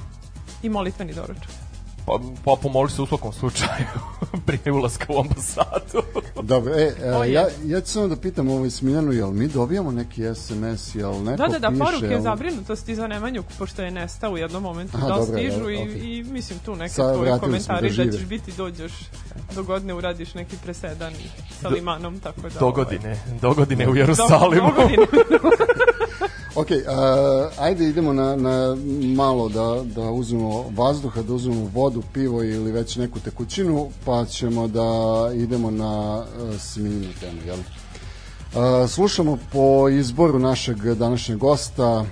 [0.63, 1.62] I molitveni doručak.
[2.07, 2.13] Pa,
[2.45, 3.87] pa pomoli se u svakom slučaju
[4.47, 6.03] prije ulaska u ambasadu.
[6.43, 10.23] Dobro, e, e, ja, ja ću samo da pitam ovaj Smiljanu, jel mi dobijamo neki
[10.35, 11.79] SMS, jel neko Da, da, da, piše?
[11.81, 15.53] poruke jel- zabrinutosti za Nemanju, pošto je nestao u jednom momentu Aha, da dobro, stižu
[15.53, 16.01] dobro, i, okej.
[16.03, 18.93] i mislim tu neke Sad tvoje komentari da da, ćeš biti dođeš
[19.55, 21.13] do godine uradiš neki presedan
[21.61, 22.49] sa Limanom, tako da...
[22.49, 24.69] Do ovaj, godine, do godine u do- Jerusalimu.
[24.69, 25.07] do godine.
[26.55, 28.77] Ok, a, ajde idemo na, na
[29.17, 34.69] malo da, da uzmemo vazduha, da uzmemo vodu, pivo ili već neku tekućinu, pa ćemo
[34.69, 34.83] da
[35.35, 37.59] idemo na uh, smiljenu temu, jel?
[37.59, 42.07] Uh, slušamo po izboru našeg današnjeg gosta, uh,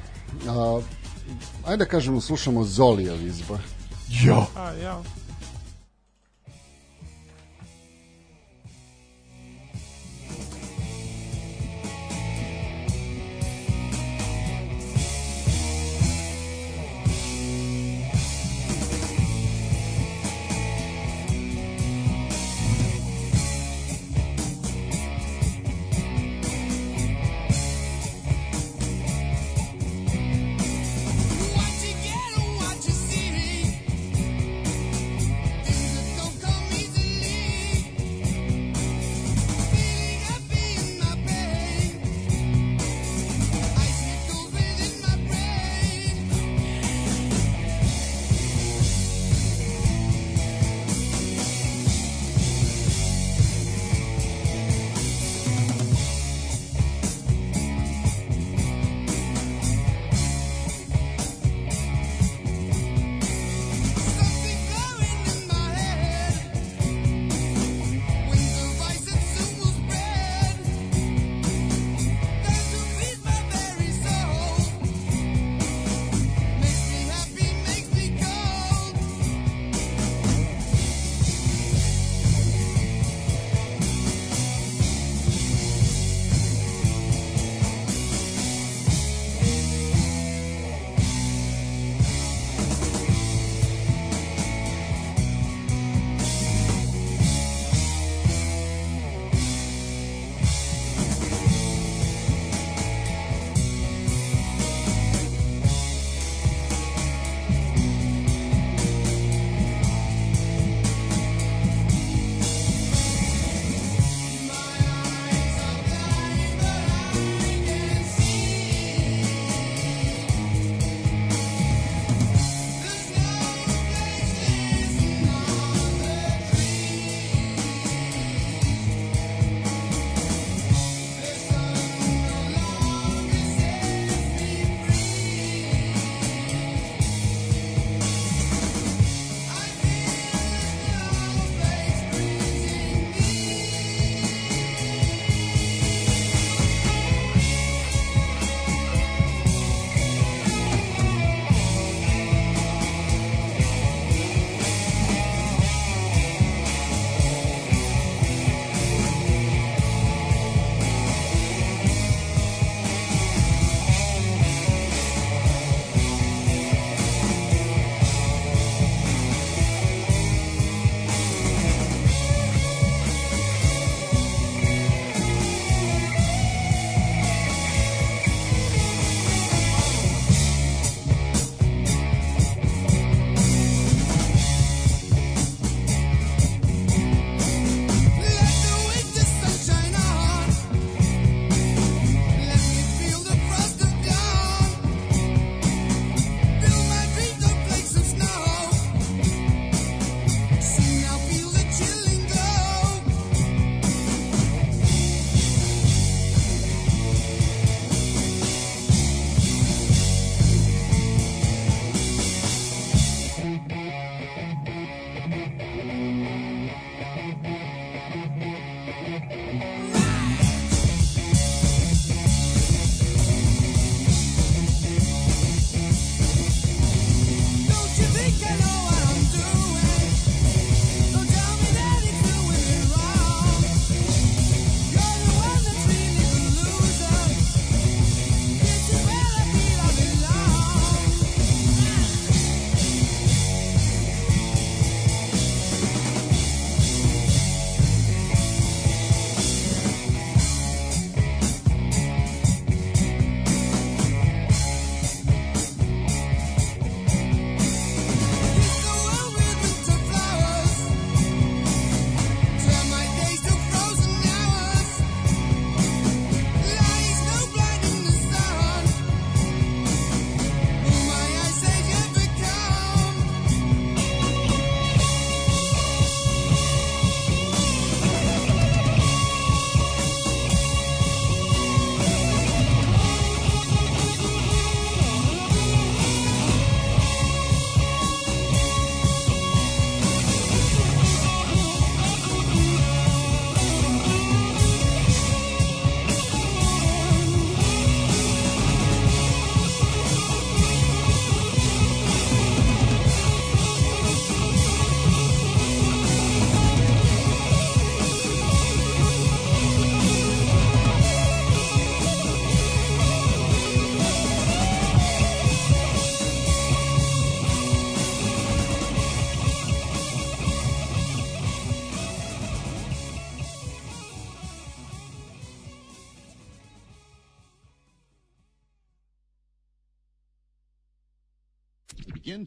[1.66, 3.59] ajde da kažemo slušamo Zolijev izbor.
[4.09, 4.46] Jo.
[4.57, 5.03] A, ja.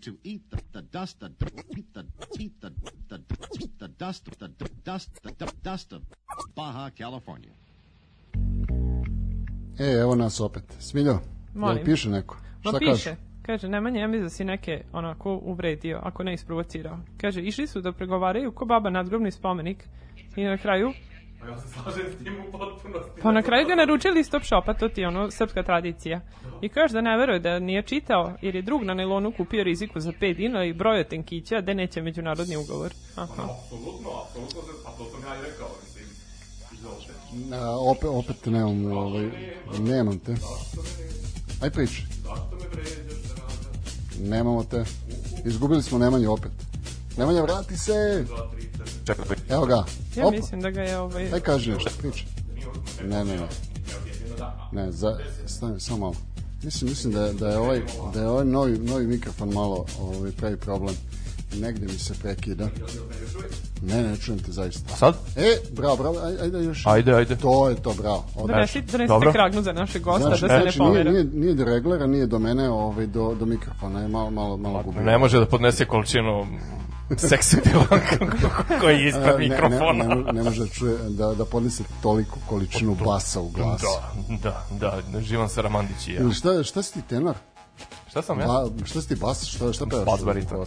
[0.06, 1.30] To eat the, the dust, the,
[1.78, 2.04] eat the,
[2.39, 2.70] eat the,
[3.10, 3.18] the,
[3.80, 4.48] the dust, the
[4.86, 6.02] dust, the dust of
[6.56, 7.52] Baja California.
[9.80, 10.63] E, evo nas opet.
[10.80, 11.20] Smiljo,
[11.56, 11.78] Molim.
[11.78, 12.38] jel piše neko?
[12.63, 12.92] Ma Šta piše.
[12.92, 13.16] kaže?
[13.46, 17.00] Kaže, Nemanja, ja mislim da si neke onako uvredio, ako ne isprovocirao.
[17.22, 19.84] Kaže, išli su da pregovaraju ko baba nadgrobni spomenik
[20.36, 20.94] i na kraju,
[21.43, 23.21] Pa ja se slažem s tim u potpunosti.
[23.21, 26.21] pa na kraju ga naručili stop shopa, to ti je ono srpska tradicija.
[26.62, 29.99] I kaže da ne veruje da nije čitao, jer je drug na nailonu kupio riziku
[29.99, 32.91] za 5 dinara i brojo tenkića, da neće međunarodni ugovor.
[33.15, 33.23] Aha.
[33.43, 36.06] Apsolutno, apsolutno, se- a to sam ja i rekao, mislim.
[36.73, 37.13] Izvolite.
[37.56, 39.29] A, opet, opet nemam, ovaj,
[39.79, 40.36] nemam te.
[41.62, 42.03] Aj priči.
[42.13, 43.23] Zašto me vređaš?
[44.19, 44.84] Nemamo te.
[45.45, 46.51] Izgubili smo Nemanje opet.
[47.17, 48.25] Nemanja, vrati se!
[49.06, 49.84] Čekaj, Evo ga.
[50.16, 51.34] Ja Op, mislim da ga je ovaj...
[51.34, 52.26] Aj kaži nešto, priči.
[53.04, 53.48] Ne, ne, ne.
[54.72, 56.16] Ne, za, stani, samo malo.
[56.63, 57.82] Mislim, mislim da, da je ovaj,
[58.13, 60.96] da je ovaj novi, novi mikrofon malo ovaj, pravi problem.
[61.62, 62.68] Negde mi se prekida.
[63.82, 64.96] Ne, ne čujem te zaista.
[64.96, 65.16] sad?
[65.36, 66.88] E, bravo, bravo, ajde, ajde još.
[66.88, 67.36] Ajde, ajde.
[67.36, 68.26] To je to, bravo.
[68.36, 68.48] Odlično.
[68.48, 69.32] Donesi, donesite Dobro.
[69.32, 71.12] kragnu za naše gosta, Znači, da se ne znači nije, pomera.
[71.12, 74.84] nije, nije do reglera, nije do mene, ovaj, do, do mikrofona je malo, malo, malo
[74.84, 75.00] gubi.
[75.00, 76.48] Ne može da podnese količinu
[77.18, 78.00] seksi dela
[78.82, 80.04] koji je ispred Ne, mikrofona.
[80.06, 83.86] Ne, ne, ne može da, čuje, da, da podnese toliku količinu basa u glasu.
[84.44, 86.22] Da, da, da, Živan Saramandić i ja.
[86.22, 87.36] Ili šta, šta si ti tenor?
[88.13, 88.47] Šta sam ja?
[88.47, 89.45] Ba, šta si ti bas?
[89.45, 90.06] Šta, šta pevaš?
[90.06, 90.65] Bas bariton.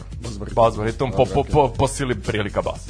[0.55, 1.13] Bas bariton.
[1.13, 2.81] Po, po, po, po sili prilika bas.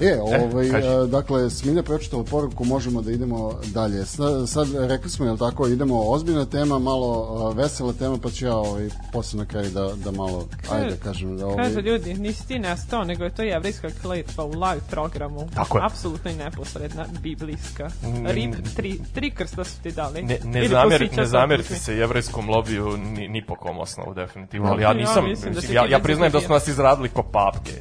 [0.10, 0.86] E, ovaj, kaži.
[0.86, 4.06] e, dakle, Smilja pročitala poruku, možemo da idemo dalje.
[4.06, 8.46] Sad, sad rekli smo, jel tako, idemo ozbiljna tema, malo a, vesela tema, pa ću
[8.46, 12.14] ja ovaj, posle na kraju da, da malo, ajde da kažem, da ovaj, Kaže ljudi,
[12.14, 15.48] nisi ti nestao, nego je to jevrijska kletva u live programu.
[15.54, 15.84] Tako je.
[15.84, 17.90] Apsolutno i neposredna, biblijska.
[18.02, 20.22] Ne- Rip, tri, tri krsta su ti dali.
[20.22, 24.70] Ne, ne, zamer, ne zamerite se jevrejskom lobiju ni, ni po kom osnovu, definitivno.
[24.70, 27.08] Ali Ja ja nisam, mislim da mislim, si ja, ja priznajem da su nas izradili
[27.08, 27.72] ko papke.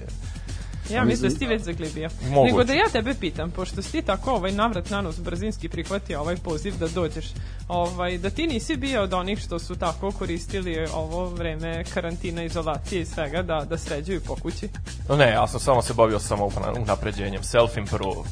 [0.90, 2.10] Ja mislim da si ti već zaglibio.
[2.30, 2.52] Moguće.
[2.52, 6.20] Nego da ja tebe pitam, pošto si ti tako ovaj navrat na nos brzinski prihvatio
[6.22, 7.26] ovaj poziv da dođeš,
[7.68, 13.02] ovaj, da ti nisi bio od onih što su tako koristili ovo vreme karantina, izolacije
[13.02, 14.70] i svega da, da sređuju po kući.
[15.10, 18.24] No ne, ja sam samo se bavio samo unapređenjem, self-improve.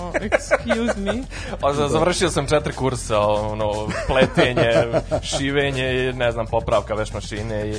[0.00, 1.12] Oh, excuse me.
[1.62, 4.72] A za- završio sam četiri kursa, ono, pletenje,
[5.36, 7.74] šivenje, i, ne znam, popravka veš mašine i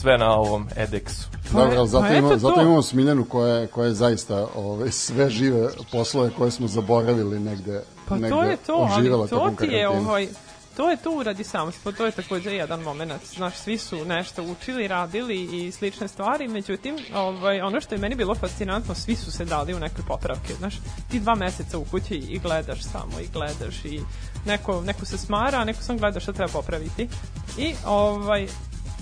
[0.00, 1.24] sve na ovom edexu.
[1.52, 2.62] Dobro, ali zato, Pa ima, zato to.
[2.62, 7.82] imamo Smiljanu koja, je- koja je zaista ovaj, sve žive poslove koje smo zaboravili negde,
[8.08, 10.08] Pa negde to je to, oživjela ali to tokom ti je karantina.
[10.08, 10.28] ovaj
[10.76, 13.12] to je tu radi samstva, to je takođe jedan moment.
[13.26, 18.14] Znaš, svi su nešto učili, radili i slične stvari, međutim, ovaj, ono što je meni
[18.14, 20.54] bilo fascinantno, svi su se dali u neke popravke.
[20.54, 20.74] Znaš,
[21.10, 24.00] ti dva meseca u kući i gledaš samo i gledaš i
[24.46, 27.08] neko, neko se smara, a neko sam gleda šta treba popraviti.
[27.58, 28.48] I ovaj,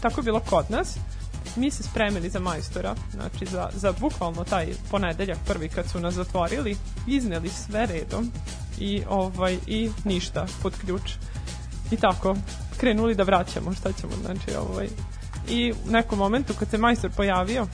[0.01, 0.97] tako je bilo kod nas
[1.57, 6.15] mi se spremili za majstora, znači za, za bukvalno taj ponedeljak prvi kad su nas
[6.15, 6.77] zatvorili,
[7.07, 8.33] izneli sve redom
[8.79, 11.13] i ovaj i ništa pod ključ.
[11.91, 12.37] I tako
[12.77, 14.89] krenuli da vraćamo, šta ćemo, znači ovaj
[15.49, 17.67] i u nekom momentu kad se majstor pojavio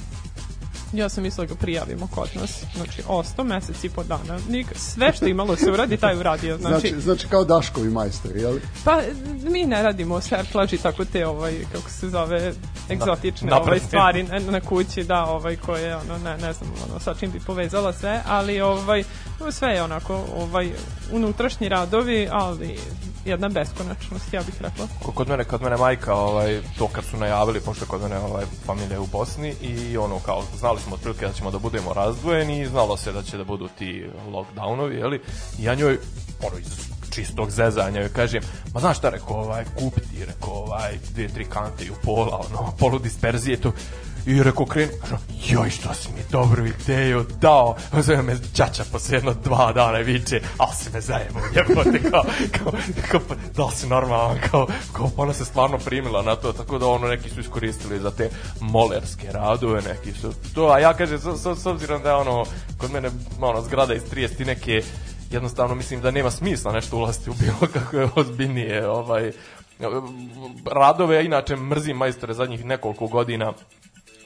[0.94, 2.62] ja sam mislila da ga prijavimo kod nas.
[2.76, 4.38] Znači, osto mesec i po dana.
[4.48, 6.58] Nik, sve što imalo se uradi, taj uradio.
[6.58, 8.58] Znači, Znači, znači kao Daškovi majstori, jel?
[8.84, 9.00] Pa
[9.42, 12.52] mi ne radimo serklaž i tako te ovaj kako se zove
[12.90, 17.00] egzotične Na- ovaj stvari na, na kući da ovaj koje ono ne ne znam ono
[17.00, 19.04] sa čim bi povezala sve ali ovaj
[19.50, 20.72] sve je onako ovaj
[21.12, 22.78] unutrašnji radovi ali
[23.24, 27.16] jedna beskonačnost ja bih rekla Ko- Kod mene, kod mene majka, ovaj, to kad su
[27.16, 30.94] najavili, pošto je kod mene ovaj, familija je u Bosni i ono kao, znali smo
[30.94, 34.92] otprilike da ćemo da budemo razdvojeni i znalo se da će da budu ti lockdownovi,
[34.92, 35.20] jeli?
[35.58, 35.98] I ja njoj,
[36.42, 38.42] ono, iz čistog zezanja joj kažem,
[38.74, 42.44] ma znaš šta, rekao, ovaj, kupi ti, rekao, ovaj, dvije, tri kante i u pola,
[42.50, 43.72] ono, polu disperzije, to,
[44.26, 44.88] I rekao kažem,
[45.46, 50.04] joj što si mi dobru ideju dao, zove me čača posle jedno dva dana i
[50.04, 52.24] viče, ali si me zajemo, jebote, kao,
[52.58, 52.72] kao,
[53.10, 56.52] kao, pa, da li si normalan, kao, kao, pa ona se stvarno primila na to,
[56.52, 60.94] tako da ono, neki su iskoristili za te molerske radove, neki su to, a ja
[60.94, 62.44] kažem, s, s, s obzirom da je ono,
[62.78, 63.10] kod mene,
[63.40, 64.82] ono, zgrada iz 30 i neke,
[65.30, 69.32] jednostavno mislim da nema smisla nešto ulaziti u bilo kakve ozbiljnije, ovaj,
[70.66, 73.52] radove, ja inače mrzim majstore zadnjih nekoliko godina,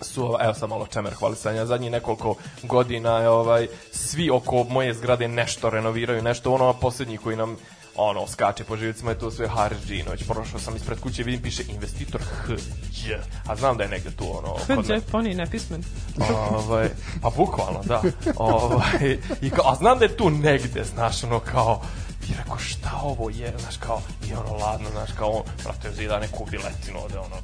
[0.00, 5.28] su, evo sad malo čemer hvalisanja, zadnjih nekoliko godina je ovaj, svi oko moje zgrade
[5.28, 7.56] nešto renoviraju, nešto ono, a posljednji koji nam
[8.00, 10.22] ono, skače po živicima je to sve Haris Džinović.
[10.28, 13.12] Prošao sam ispred kuće, vidim, piše investitor Hđ,
[13.46, 15.04] a znam da je negde tu, ono, kod Hrđe, mene.
[15.12, 15.82] poni nepismen.
[16.50, 16.88] Ovaj,
[17.22, 18.02] pa bukvalno, da.
[18.36, 21.82] Ovaj, i kao, a znam da je tu negde, znaš, ono kao,
[22.28, 26.18] i rekao, šta ovo je, znaš, kao, i ono ladno, znaš, kao, on, brate, zida
[26.18, 27.36] neku biletinu ovde, ono,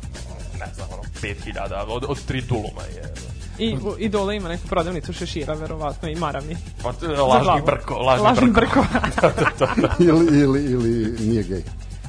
[0.59, 1.55] ne znam, ono, 5000,
[1.89, 3.15] od, od tri tuluma je.
[3.59, 6.57] I, u- i dole ima neku prodavnicu šešira, verovatno, i maravni.
[6.83, 7.67] Pa, t- Za lažnih glavu.
[7.67, 8.85] brko, lažnih, Lažnih brko.
[9.21, 9.95] brkova.
[10.11, 11.63] ili, ili, ili nije gej.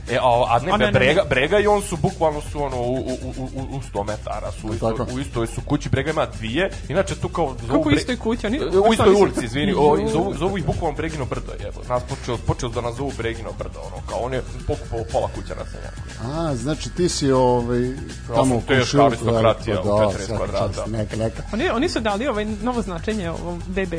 [0.09, 1.29] E, a, a ne, A ne, ne, Brega, ne.
[1.29, 4.67] Brega i on su bukvalno su ono u, u, u, u, u 100 metara su
[4.67, 5.13] u, isto, Tako.
[5.13, 8.17] u istoj su kući, Brega ima dvije, inače tu kao zovu Kako u Bre- istoj
[8.17, 8.47] kući?
[8.47, 11.81] Oni, u istoj ulici, izvini, o, zovu, zovu ih bukvalno Bregino brdo, jebo.
[11.89, 15.55] Nas počeo, počeo da nas zovu Bregino brdo, ono, kao on je pokupao pola kuća
[15.55, 16.01] na Senjaku.
[16.23, 17.81] A, znači ti si ovaj,
[18.27, 20.85] tamo sam u teška aristokratija da, u da, 40 svaka kvadrata.
[20.87, 21.43] Neka, neka.
[21.53, 23.93] Oni, oni su dali ovaj novo značenje ovom BB.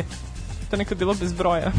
[0.70, 1.72] To nekad bilo bez broja.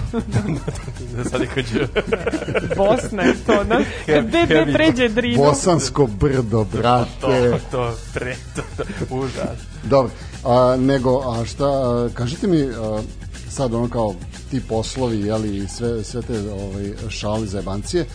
[1.32, 1.88] Sad je kađe.
[2.78, 3.80] Bosna je to, da?
[4.06, 5.44] Kad BB pređe drinu.
[5.44, 7.60] Bosansko brdo, to, brate.
[7.72, 8.84] to, pre, to, to,
[9.16, 9.60] užas.
[9.84, 10.12] Dobro,
[10.46, 13.02] a, nego, a šta, a, kažite mi, a,
[13.50, 14.16] sad ono kao
[14.52, 18.06] ti poslovi, jeli, sve, sve te ovaj, šali za jebancije,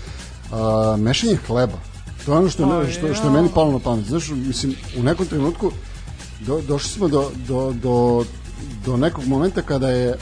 [0.53, 1.79] a, mešanje hleba,
[2.27, 4.07] to je ono što, O, je, što, što je meni palo na pamet.
[4.07, 5.73] Znaš, mislim, u nekom trenutku
[6.41, 8.25] do, došli smo do, do, do,
[8.87, 10.17] do nekog momenta kada je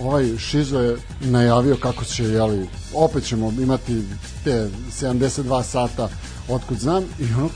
[0.00, 4.02] ovaj Šizo je najavio kako će, jeli, opet ćemo imati
[4.44, 4.68] te
[5.00, 6.08] 72 sata
[6.48, 7.50] otkud znam i ono,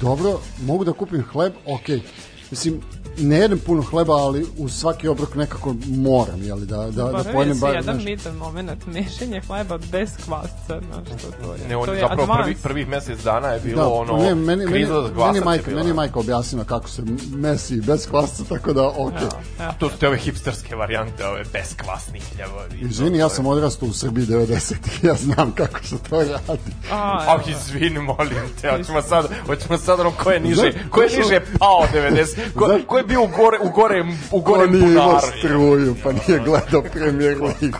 [0.00, 2.02] dobro, mogu da kupim hleb, ok.
[2.50, 2.80] Mislim,
[3.20, 7.32] ne jedem puno hleba, ali uz svaki obrok nekako moram, jeli, da, da, da Zaboravio
[7.32, 11.68] pojedem si bar, jedan bitan moment, mešanje hleba bez kvasca, znaš što to je.
[11.68, 12.42] Ne, on to je zapravo advance.
[12.42, 15.38] prvih, prvih mesec dana je bilo da, ono, ne, meni, meni, kriza za meni, je
[15.38, 17.02] je majka, meni majka objasnila kako se
[17.34, 19.12] mesi bez kvasca, tako da, ok.
[19.60, 19.72] Evo.
[19.78, 22.78] To su te ove hipsterske varijante, ove beskvasni ljevovi.
[22.80, 24.74] Izvini, ja sam odrastao u Srbiji 90
[25.08, 26.72] ja znam kako se to radi.
[26.92, 31.08] A, A, izvini, molim te, hoćemo sad, hoćemo sad ono ko je niže, ko je
[31.18, 35.20] niže pao 90, ko, ko je bio u gore, u gore, u gore nije imao
[35.20, 37.78] struju, pa nije gledao premijer ligu.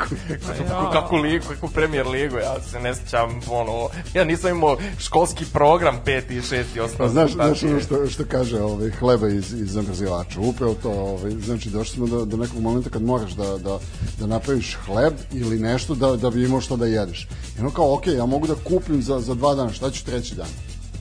[0.69, 5.45] Kako, kako ligu, kako premier ligu, ja se ne sjećam, ono, ja nisam imao školski
[5.53, 6.99] program peti i šesti osnovni.
[6.99, 10.41] Pa znaš, znaš ono što, što kaže ovaj, hleba iz, iz zamrzivača.
[10.41, 13.79] Upravo to, ovaj, znači došli smo do, do nekog momenta kad moraš da, da,
[14.21, 17.29] da napraviš hleb ili nešto da, da bi imao što da jedeš.
[17.59, 20.35] I ono kao, ok, ja mogu da kupim za, za dva dana, šta ću treći
[20.35, 20.49] dan?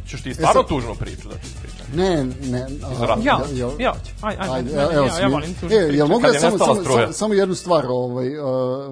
[0.08, 1.86] Ćeš ti stvarno sad- tužnu priču da ti pričam.
[1.95, 2.68] Ne, ne.
[2.99, 3.18] a.
[3.24, 3.39] Ja,
[3.80, 4.12] ja, hoću.
[4.22, 6.41] aj, aj, Ajde, meni, evo, ja, ja volim tu E, jel mogu Kad da je
[6.41, 8.47] samo, samo, samo, samo jednu stvar ovaj, uh,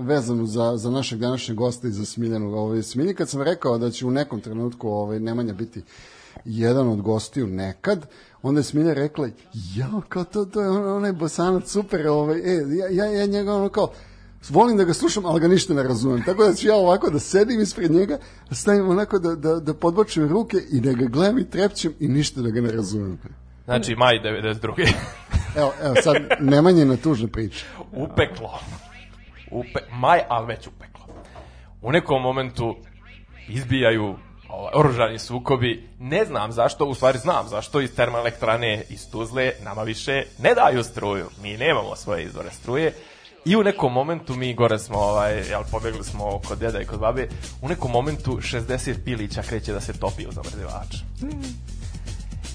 [0.05, 2.53] vezanu za, za našeg današnjeg gosta i za Smiljanu.
[2.57, 5.83] Ovaj, Smilji, kad sam rekao da će u nekom trenutku ovaj, Nemanja biti
[6.45, 8.05] jedan od gostiju nekad,
[8.41, 9.29] onda je Smilja rekla,
[9.75, 13.53] ja, kao to, to je on, onaj bosanac, super, ovaj, e, ja, ja, ja njega
[13.53, 13.91] ono kao,
[14.49, 16.23] volim da ga slušam, ali ga ništa ne razumem.
[16.25, 18.17] Tako da ću ja ovako da sedim ispred njega,
[18.49, 22.07] da stavim onako da, da, da podbočim ruke i da ga gledam i trepćem i
[22.07, 23.19] ništa da ga ne razumem.
[23.65, 24.91] Znači, maj 92.
[25.57, 27.65] Evo, evo sad, Nemanje na tužne priče.
[27.91, 28.59] upeklo.
[29.51, 31.05] Upe, maj, ali već upeklo.
[31.81, 32.75] U nekom momentu
[33.47, 34.15] izbijaju
[34.49, 35.89] ovaj, oružani sukobi.
[35.99, 40.83] Ne znam zašto, u stvari znam zašto iz termoelektrane iz Tuzle nama više ne daju
[40.83, 41.25] struju.
[41.41, 42.93] Mi nemamo svoje izvore struje.
[43.45, 46.99] I u nekom momentu mi gore smo, ovaj, jel, pobegli smo kod deda i kod
[46.99, 47.27] babe,
[47.61, 50.95] u nekom momentu 60 pilića kreće da se topi u zamrzivač.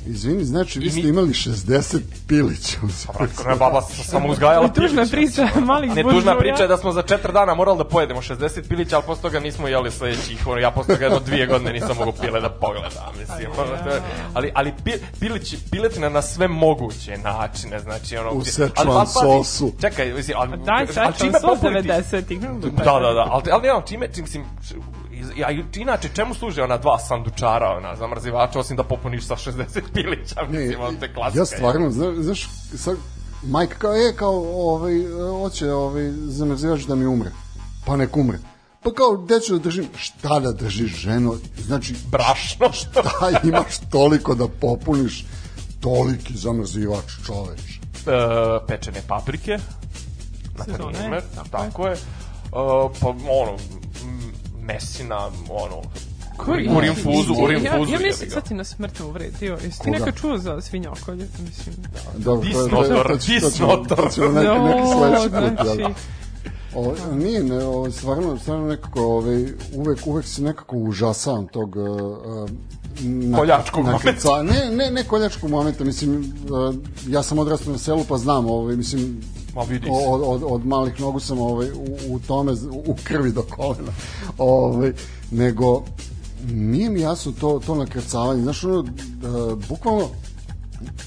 [0.07, 1.99] Izvini, znači vi ste imali 60
[2.29, 2.79] pilića
[3.09, 5.17] Vratko, ne, baba sa- samo uzgajala I tužna pilića.
[5.47, 8.63] priča malih Ne, tužna priča je da smo za četiri dana morali da pojedemo 60
[8.63, 10.31] pilića, ali posle toga nismo jeli sledećih,
[10.61, 12.91] ja posle toga jedno dvije godine nisam mogu pile da pogledam,
[13.21, 13.49] mislim,
[14.35, 14.91] ali, ali pi,
[15.21, 18.31] pilić, piletina na sve moguće načine, znači, ono...
[18.31, 19.07] U Szechuan ali- ali
[19.45, 19.73] sosu.
[19.81, 22.41] Čekaj, mislim, ali, Daj, ali sam sos popuniti- 90-ih.
[22.41, 24.45] Da, da, da, ali, ali nemam čime, čim, mislim,
[25.37, 30.43] ja, inače, čemu služe ona dva sandučara, ona, zamrzivača, osim da popuniš sa 60 pilića,
[30.51, 31.41] Ne, mislim, ono, to je klasika.
[31.41, 32.97] ja stvarno, znaš, znaš sad,
[33.43, 34.95] majka kao, e, kao, ovaj,
[35.41, 37.31] hoće ovaj, zamrzivač da mi umre.
[37.87, 38.39] Pa nek umre.
[38.83, 39.89] Pa kao, gde ću da držim?
[39.97, 41.35] Šta da držiš, ženo?
[41.67, 43.03] Znači, Brašno, što?
[43.03, 45.25] šta imaš toliko da popuniš
[45.81, 47.81] toliki zamrzivač, čoveč?
[48.07, 49.59] e, pečene paprike,
[50.59, 51.51] na Sezone, primer, tako je.
[51.51, 51.93] tako je.
[51.93, 51.99] E,
[53.01, 53.57] pa ono,
[54.71, 55.17] m, mesina,
[55.51, 55.83] ono,
[56.37, 56.69] Koji?
[56.69, 59.59] u rinfuzu, u Ja, ja mislim, sad ti nas smrtno uvredio.
[59.65, 61.27] Jesi ti nekad čuo za svinjokolje?
[61.41, 61.75] Mislim,
[62.17, 63.97] Dobro, to, to, Disnotor, to, to, ćemo- disnotor.
[63.99, 65.65] to ćemo neki, neki sledeći put.
[65.65, 65.91] znači, jel?
[66.75, 69.45] O, nije, ne, o, stvarno, stvarno nekako, ovaj,
[69.75, 72.51] uvek, uvek se nekako užasavam tog uh,
[73.01, 76.75] na, Koljačkog nakrca- Ne, ne, ne koljačkog momenta, mislim, uh,
[77.09, 79.21] ja sam odrastao na selu pa znam, ovaj, mislim,
[79.55, 79.93] Ma vidi se.
[80.09, 82.53] od, od, od malih nogu sam ovaj, u, u tome,
[82.87, 83.93] u krvi do kolena,
[84.39, 84.93] ovaj,
[85.31, 85.83] nego
[86.53, 88.87] nije mi jasno to, to nakrcavanje, znaš, ono, uh,
[89.69, 90.09] bukvalno,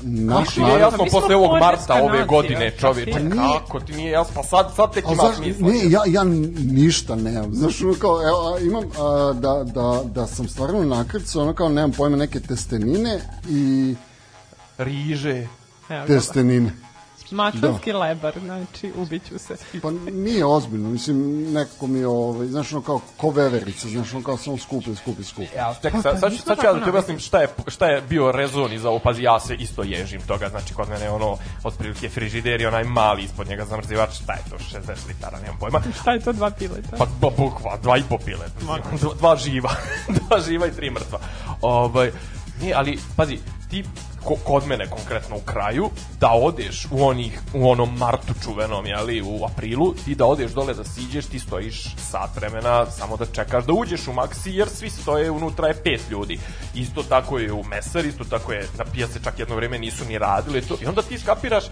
[0.02, 3.42] Na, Više na- nije jasno smo posle ovog marta ove godine, pa čoveče, nije.
[3.60, 5.42] kako ti nije jasno, pa sad, sad tek imaš zašto?
[5.42, 5.68] misla.
[5.68, 6.24] Ne, ja, ja
[6.64, 7.54] ništa nemam.
[7.54, 11.92] Znaš, ono kao, evo, imam a, da, da, da sam stvarno nakrcao, ono kao, nemam
[11.92, 13.20] pojma, neke testenine
[13.50, 13.96] i
[14.78, 15.48] Riže.
[15.90, 16.06] Evo
[17.34, 17.68] testenine.
[17.72, 19.56] Mačanski lebar, znači, ubiću se.
[19.82, 24.24] Pa nije ozbiljno, mislim, nekako mi je, ovaj, znaš, ono kao, ko veverica, znaš, ono
[24.24, 25.56] kao, samo skupi, skupi, skupi.
[25.56, 27.86] Ja, tek, Pa, sad, pa, sad, sad ću ja da ti objasnim šta je, šta
[27.86, 31.12] je bio rezon iza ovo, pazi, ja se isto ježim toga, znači kod mene je
[31.12, 35.58] ono, otprilike frižider i onaj mali ispod njega zamrzivač, šta je to, 60 litara, nemam
[35.60, 36.98] pojma, Šta je to dva pileta?
[36.98, 38.46] Pa ba, bukva, dva i po pile.
[38.60, 38.80] Dva,
[39.20, 39.72] dva živa.
[40.28, 41.20] dva živa i tri mrtva.
[41.62, 42.12] Ovaj,
[42.62, 43.40] nije, ali, pazi,
[43.74, 43.84] ti
[44.24, 49.22] ko, kod mene konkretno u kraju, da odeš u onih, u onom martu čuvenom, jeli,
[49.22, 53.66] u aprilu, ti da odeš dole da siđeš, ti stojiš sat vremena samo da čekaš
[53.66, 56.40] da uđeš u Maxi, jer svi stoje, unutra je pet ljudi.
[56.76, 60.18] Isto tako je u Mesar, isto tako je na pijace čak jedno vreme nisu ni
[60.18, 60.78] radili to.
[60.82, 61.64] I onda ti skapiraš,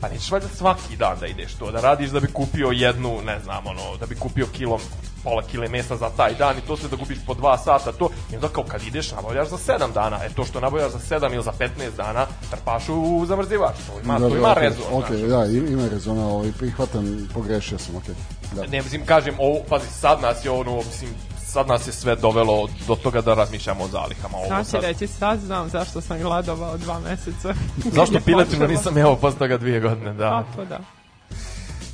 [0.00, 3.40] pa nećeš valjda svaki dan da ideš to, da radiš da bi kupio jednu, ne
[3.40, 4.80] znam, ono, da bi kupio kilo
[5.24, 8.08] pola kile mesa za taj dan i to sve da gubiš po dva sata to
[8.32, 11.34] i onda kao kad ideš nabavljaš za 7 dana e to što nabavljaš za 7
[11.34, 15.30] ili za 15 dana trpaš u zamrzivač to ima, to ima okej, rezon Okej, znaš.
[15.30, 18.14] da, im- ima rezona, ovaj, prihvatam, pogrešio sam, okej.
[18.52, 18.62] Da.
[18.62, 21.10] ne mislim kažem ovo pazi sad nas je ono mislim
[21.46, 25.06] sad nas je sve dovelo do toga da razmišljamo o zalihama ovo Znači sad, reći,
[25.08, 27.54] sad znam zašto sam gladovao dva meseca.
[27.84, 30.78] zašto piletinu nisam jeo posle toga dvije godine da Pa, to da.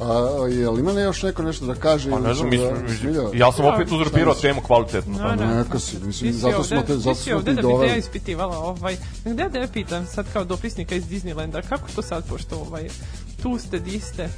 [0.00, 2.10] A, je li ima ne još neko nešto da kaže?
[2.10, 3.22] Pa ne znam, mislim, da- Smilja?
[3.34, 5.18] ja sam opet Ja, uzurpirao temu kvalitetno.
[5.18, 5.54] No, ne.
[5.56, 7.68] Neka si, mislim, Ti si zato smo te, ti zato si smo ovde ti da
[7.68, 11.88] bi te ja ispitivala, ovaj, gde da ja pitam sad kao dopisnika iz Disneylanda, kako
[11.94, 12.88] to sad, pošto ovaj,
[13.42, 14.28] tu ste, di ste,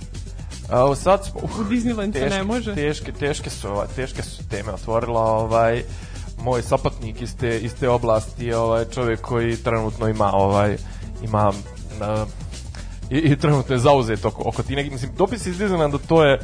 [0.71, 2.75] A, sad smo, u Disneyland se ne može.
[2.75, 5.83] Teške, teške su, ovaj, teške su teme otvorila, ovaj,
[6.43, 10.77] moj sapatnik iz te, iz te oblasti je ovaj, čovjek koji trenutno ima, ovaj,
[11.23, 12.29] ima, uh,
[13.11, 16.39] i, i trenutno je zauzet oko, oko ti mislim, dopis iz Disneylanda, to je,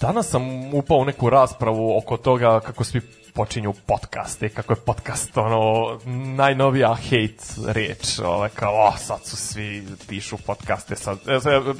[0.00, 3.00] danas sam upao u neku raspravu oko toga kako svi
[3.36, 5.98] počinju podcaste, kako je podcast ono
[6.36, 11.18] najnovija hate reč, ovaj, kao oh, sad su svi pišu podcaste, sad,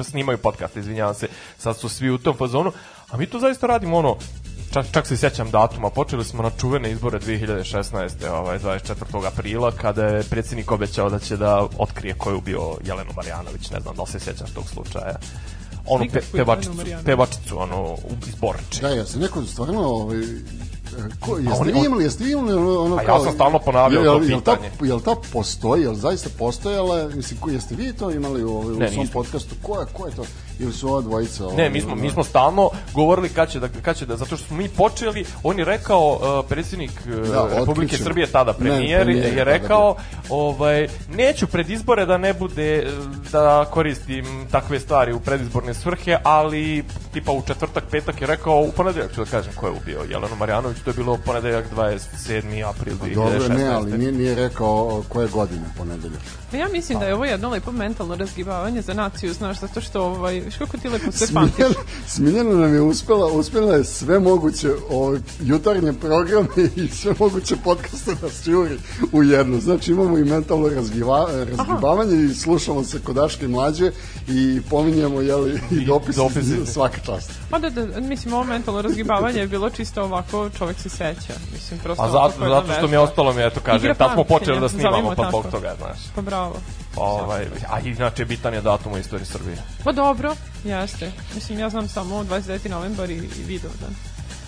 [0.01, 2.73] e, snimaju podcaste, izvinjavam se, sad su svi u tom fazonu,
[3.11, 4.17] a mi to zaista radimo ono,
[4.67, 7.85] čak, čak se sjećam datuma, počeli smo na čuvene izbore 2016.
[8.31, 8.93] Ovaj, 24.
[9.27, 13.81] aprila, kada je predsjednik obećao da će da otkrije ko je ubio Jelenu Marjanović, ne
[13.81, 15.15] znam da li se sjećaš tog slučaja.
[15.87, 16.73] Onu pe, pevačicu,
[17.05, 17.99] pevačicu, ono, u-
[18.29, 18.81] iz Borče.
[18.81, 20.19] Da, ja se neko stvarno, ovaj,
[21.21, 23.25] ko, jeste oni- imali, jeste vi imali ono, ono A ja kao...
[23.25, 24.71] sam stalno ponavljao jel- to jel ta- pitanje.
[24.83, 28.89] Jel ta postoji, jel zaista postojala, mislim, jeste vi to imali u, ovaj, u Ne,
[28.89, 29.13] svom nismo.
[29.15, 30.25] podcastu, ko je, ko je to,
[30.59, 31.45] ili su ova dvojica?
[31.45, 34.37] Ovaj, Ne, mi smo, mi smo stalno govorili kad će da, kad će da, zato
[34.37, 37.97] što smo mi počeli, on je rekao, uh, predsjednik uh, Da, Republike.
[37.97, 39.97] Ne, Srbije, tada premijer, premijer, je tada rekao,
[40.29, 46.17] ovaj, neću pred izbore da ne bude, uh, da koristim takve stvari u predizborne svrhe,
[46.23, 50.01] ali tipa u četvrtak, petak je rekao, u ponedeljak ću da kažem ko je ubio
[50.11, 52.69] Jelenu Marjanović, to je bilo ponedeljak 27.
[52.69, 53.15] april 2016.
[53.15, 56.23] Dobro, ne, ali nije, nije rekao koje godine ponedeljak.
[56.57, 60.03] Pa ja mislim da je ovo jedno lepo mentalno razgibavanje za naciju, znaš, zato što,
[60.03, 61.55] ovaj, viš kako ti lepo sve pamtiš.
[61.55, 61.75] Smiljana,
[62.07, 68.15] Smiljana nam je uspela, uspela je sve moguće ovaj, jutarnje programe i sve moguće podcaste
[68.21, 68.79] da sjuri
[69.13, 69.61] u jednu.
[69.61, 73.91] Znači imamo i mentalno razgiva, razgibavanje i slušamo se kodaške i mlađe
[74.29, 76.67] i pominjemo jeli, i I dopise, dopise.
[76.67, 77.31] svaka čast.
[77.51, 81.35] Pa da, da, mislim, ovo mentalno razgibavanje je bilo čisto ovako, čovek se seća.
[81.53, 84.61] Mislim, prosto A zato, zato što mi je ostalo mi eto kažem, tad smo počeli
[84.61, 85.99] da snimamo pa zbog toga, znaš.
[86.15, 86.46] Pa bravo.
[86.97, 89.57] Ovaj, a inače bitan je datum u istoriji Srbije.
[89.85, 90.35] Pa dobro,
[90.65, 91.13] jeste.
[91.35, 92.71] Mislim, ja znam samo 29.
[92.71, 93.95] novembar i, i Vidovdan.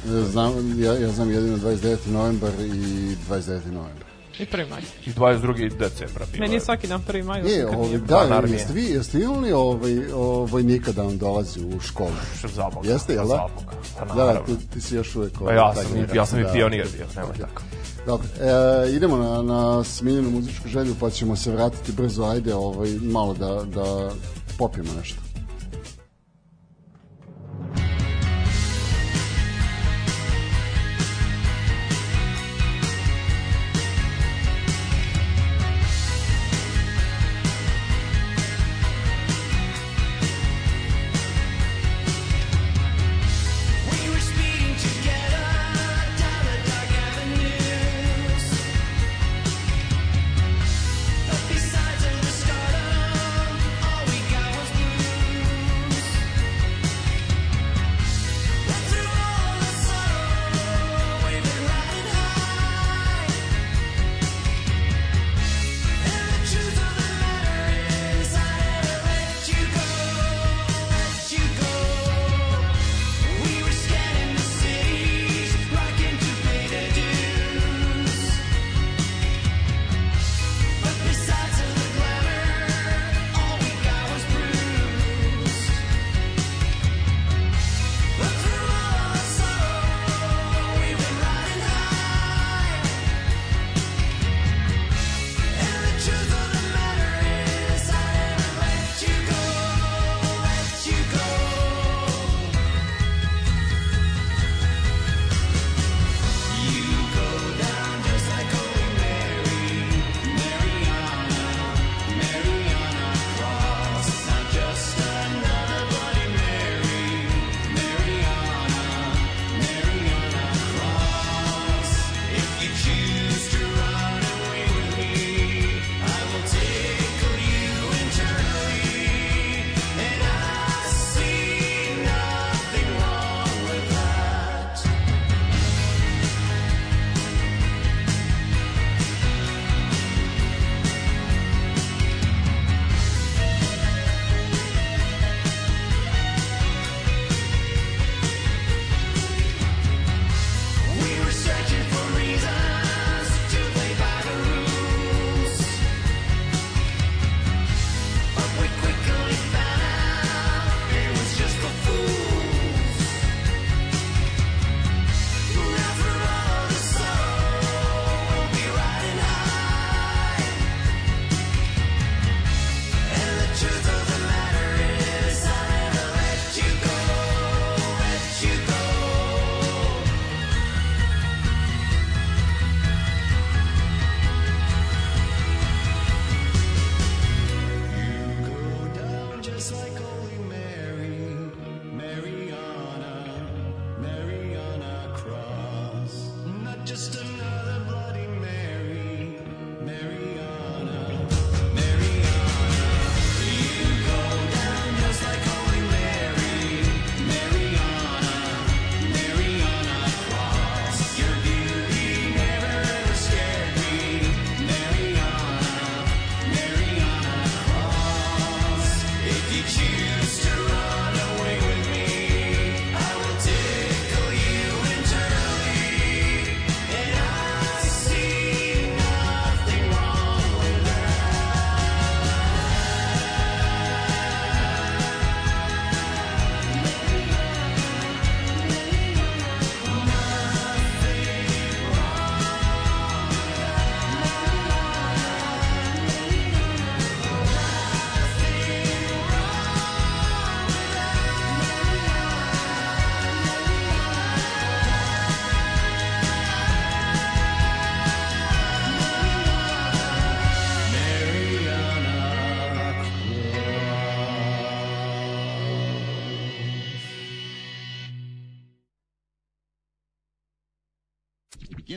[0.05, 1.97] Znam, ja, ja znam jedino 29.
[2.07, 3.67] novembar i 29.
[3.67, 4.09] novembar.
[4.39, 4.71] I 1.
[4.71, 4.81] maj.
[5.07, 5.79] I 22.
[5.79, 6.61] decembra bilo Meni je je.
[6.61, 7.25] svaki dan 1.
[7.25, 7.41] maj.
[7.41, 11.81] E, ovaj, da, jeste vi, jeste vi imali ovaj, ovaj, vojnika da vam dolazi u
[11.81, 12.11] školu?
[12.55, 12.89] Za Boga.
[12.89, 13.35] Jeste, jel da?
[13.35, 13.77] Za Boga.
[13.99, 15.33] Pa Da, ti, ti si još uvek...
[15.33, 16.53] Pa ovaj, ja ta sam, ja sam i da.
[16.53, 17.37] pionir bio, nemoj Ok.
[17.41, 17.63] tako.
[18.09, 22.91] Dobro, e, idemo na, na smiljenu muzičku želju, pa ćemo se vratiti brzo, ajde, ovaj,
[23.03, 24.11] malo da, da
[24.59, 25.28] popijemo nešto.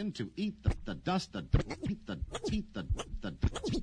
[0.01, 1.43] Begin to eat the, the dust, the,
[1.89, 2.17] eat the,
[2.51, 2.83] eat the,
[3.21, 3.33] the,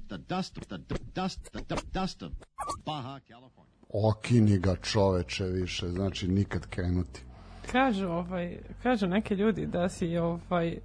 [0.09, 0.79] the dust, the
[1.14, 2.33] dust, the dust of
[2.85, 3.69] Baja California.
[3.89, 7.21] Okini ga čoveče više, znači nikad krenuti.
[7.73, 10.79] Kažu, ovaj, kažu neki ljudi da si, ovaj,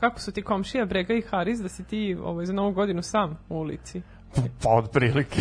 [0.00, 3.38] kako su ti komšija Brega i Haris, da si ti ovaj, za novu godinu sam
[3.48, 4.02] u ulici.
[4.62, 5.40] Pa od prilike.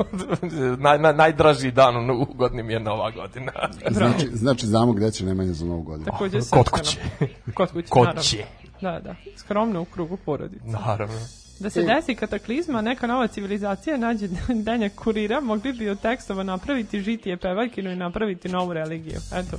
[0.84, 3.52] naj, naj, najdraži dan u godini mi je nova godina.
[3.90, 6.10] Znači, znači znamo gde će Nemanja za novu godinu.
[6.10, 6.82] Takođe Kod seckano.
[6.82, 6.98] kuće.
[7.56, 8.22] Kod kuće, Kod naravno.
[8.22, 8.44] će.
[8.80, 9.14] Da, da.
[9.36, 10.64] Skromno u krugu porodice.
[10.66, 11.18] Naravno.
[11.60, 14.28] Da se desi kataklizma, neka nova civilizacija nađe
[14.64, 19.20] denja kurira, mogli bi od tekstova napraviti žitije pevaljkinu i napraviti novu religiju.
[19.34, 19.56] Eto,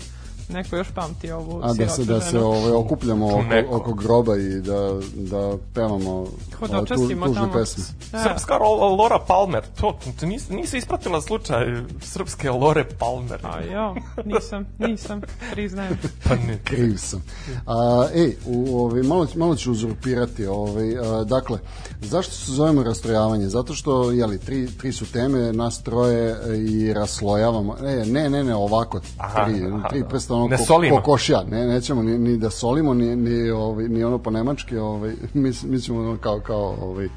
[0.50, 4.62] neko još pamti ovu A da se, da se ovaj, okupljamo oko, oko groba i
[4.62, 7.54] da, da pevamo ovaj, Hodočastimo tužne tamo.
[7.54, 7.84] pesme.
[8.12, 8.24] Da.
[8.24, 8.58] Srpska
[8.98, 11.66] Lora Palmer, to, to nis, nisi ispratila slučaj
[12.02, 13.40] srpske Lore Palmer.
[13.44, 15.22] A jo, nisam, nisam,
[15.52, 15.98] priznajem.
[16.24, 16.60] Pa ne.
[16.64, 17.24] Kriv sam.
[17.66, 20.46] A, ej, u, ovaj, malo, malo ću uzurpirati.
[20.46, 21.60] Ovaj, a, dakle,
[22.02, 23.48] zašto se zovemo rastrojavanje?
[23.48, 26.36] Zato što, jeli, tri, tri su teme, nas troje
[26.68, 27.76] i raslojavamo.
[27.84, 30.08] E, ne, ne, ne, ovako, Aha, tri, aha, tri da.
[30.08, 30.96] prsta, ono, Ne ko, solimo.
[30.96, 31.44] kokošja.
[31.52, 35.52] Ne, nećemo ni, ni da solimo, ni, ni, ovaj, ni ono po nemački, ovaj, mi,
[35.64, 37.08] mi ćemo ono kao, kao, ovaj,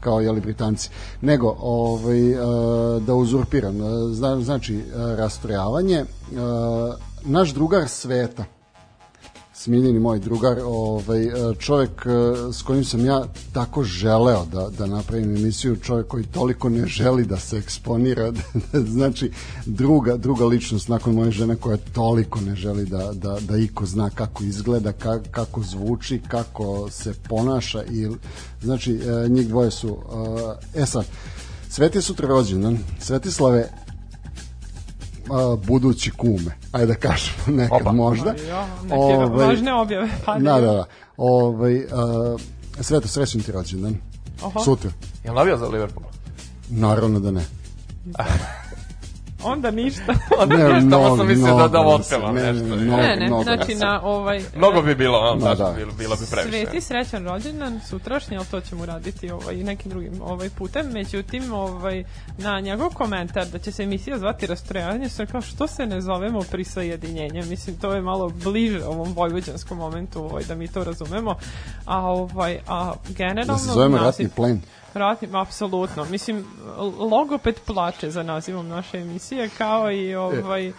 [0.00, 0.90] kao jeli Britanci.
[1.20, 2.36] Nego, ovaj, e,
[3.00, 4.80] da uzurpiram, e, zna, znači, e,
[5.16, 6.04] rastrojavanje,
[7.24, 8.44] naš drugar sveta,
[9.62, 12.08] Smiljeni moj drugar, ovaj, e, čovjek e,
[12.52, 17.24] s kojim sam ja tako želeo da, da napravim emisiju, čovjek koji toliko ne želi
[17.24, 18.32] da se eksponira,
[18.96, 19.30] znači
[19.66, 24.10] druga, druga ličnost nakon moje žene koja toliko ne želi da, da, da iko zna
[24.10, 28.08] kako izgleda, ka, kako zvuči, kako se ponaša i
[28.62, 29.98] znači e, njih dvoje su
[30.74, 31.04] e, sad,
[31.68, 33.68] Sveti sutra rođendan, Svetislave
[35.30, 37.92] a, budući kume, ajde da kažemo nekad Oba.
[37.92, 38.30] možda.
[38.48, 40.08] Jo, neke važne objave.
[40.26, 40.84] Pa Da, da, da.
[41.16, 42.40] Ovaj, uh,
[42.80, 43.96] Sveto, srećan ti rođendan.
[44.42, 44.60] Oho.
[44.64, 44.90] Sutra.
[45.24, 46.06] Jel navija za Liverpool?
[46.70, 47.44] Naravno da ne.
[49.44, 50.14] Onda ništa.
[50.40, 52.76] Onda Ne, nešto, mnogo, sam mislio da, mnogo da otpevam ne, ne, nešto.
[52.76, 53.02] ne, mnogo.
[53.02, 54.42] ne, ne, mnogo znači na ovaj...
[54.56, 55.72] Mnogo bi bilo, a, Da, da.
[55.76, 56.50] Bilo, bilo bi previše.
[56.50, 60.92] Sveti srećan rođendan sutrašnji, ali to ćemo raditi ovaj, nekim drugim ovaj, putem.
[60.92, 62.04] Međutim, ovaj,
[62.38, 66.40] na njegov komentar da će se emisija zvati rastrojavanje, sam kao što se ne zovemo
[66.40, 67.42] prisajedinjenje.
[67.42, 71.34] Mislim, to je malo bliže ovom vojvođanskom momentu ovaj, da mi to razumemo.
[71.84, 73.52] A, ovaj, a generalno...
[73.52, 74.60] Da se zovemo ratni plen.
[74.94, 76.04] Ratni, apsolutno.
[76.04, 76.44] Mislim,
[76.98, 80.72] logoped plače za nazivom naše emisije, kao i ovaj,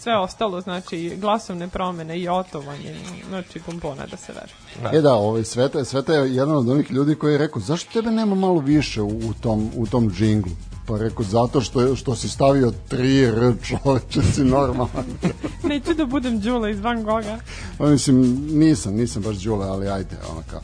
[0.00, 2.96] sve ostalo, znači glasovne promene i otovanje,
[3.28, 4.54] znači bombona da se veže.
[4.96, 8.10] E da, ovaj, Sveta, Sveta je jedan od onih ljudi koji je rekao, zašto tebe
[8.10, 10.52] nema malo više u, tom, u tom džinglu?
[10.86, 15.06] Pa je rekao, zato što, što si stavio tri R, čoveče, si normalan.
[15.68, 17.38] Neću da budem Đula iz Van Gogha,
[17.78, 20.60] Pa mislim, nisam, nisam baš Đule, ali ajde, ono kao.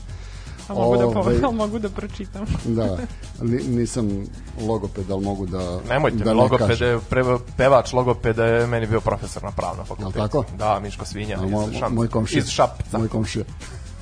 [0.69, 1.15] A mogu da, Ovaj.
[1.15, 2.47] povedam, mogu da pročitam.
[2.67, 2.97] Da,
[3.43, 4.25] ni, nisam
[4.61, 7.01] logoped, ali mogu da Nemojte da ne logopede, kažem.
[7.11, 7.23] pre,
[7.57, 10.19] pevač logopeda je meni bio profesor na pravnom fakultetu.
[10.19, 10.45] tako?
[10.59, 12.39] Da, Miško Svinja A, iz, moj, Šamca, moj komšija.
[12.39, 12.99] iz Šapca.
[12.99, 13.45] Moj komšija.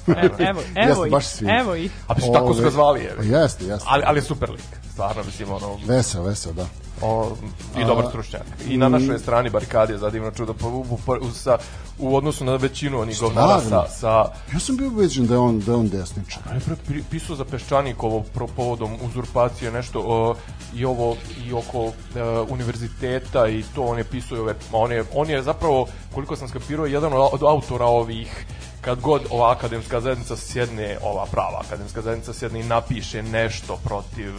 [0.07, 1.47] Evo, evo, evo Jeste, baš svi.
[1.51, 1.93] evo ih.
[2.07, 3.17] A pa tako su ga Ovaj, zvali, je.
[3.23, 3.87] Jeste, jeste.
[3.89, 4.65] Ali, ali je super lik.
[4.93, 6.67] Stvarno, mislim, ono, Veseo, veseo, da.
[7.03, 7.37] O,
[7.79, 8.43] i dobar stručnjak.
[8.69, 11.59] I na našoj strani barikade za divno čudo pa, u, u, u, sa,
[11.99, 14.09] u odnosu na većinu onih govnara sa, sa
[14.53, 16.43] Ja sam bio ubeđen da je on, da je on desničar.
[16.51, 20.35] On je pre- pisao za Peščanikovo pro povodom uzurpacije nešto o,
[20.75, 21.17] i ovo
[21.47, 21.93] i oko e,
[22.49, 26.49] univerziteta i to on je pisao i ove, on je, on je zapravo koliko sam
[26.49, 28.47] skapirao jedan od, od autora ovih
[28.81, 34.33] kad god ova akademska zajednica sjedne, ova prava akademska zajednica sjedne i napiše nešto protiv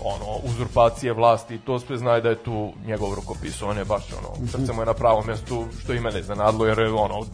[0.00, 4.02] ono, uzurpacije vlasti i to sve zna da je tu njegov rukopis, on je baš
[4.14, 7.24] ono, srce mu je na pravom mjestu, što i mene iznenadilo, jer je ono,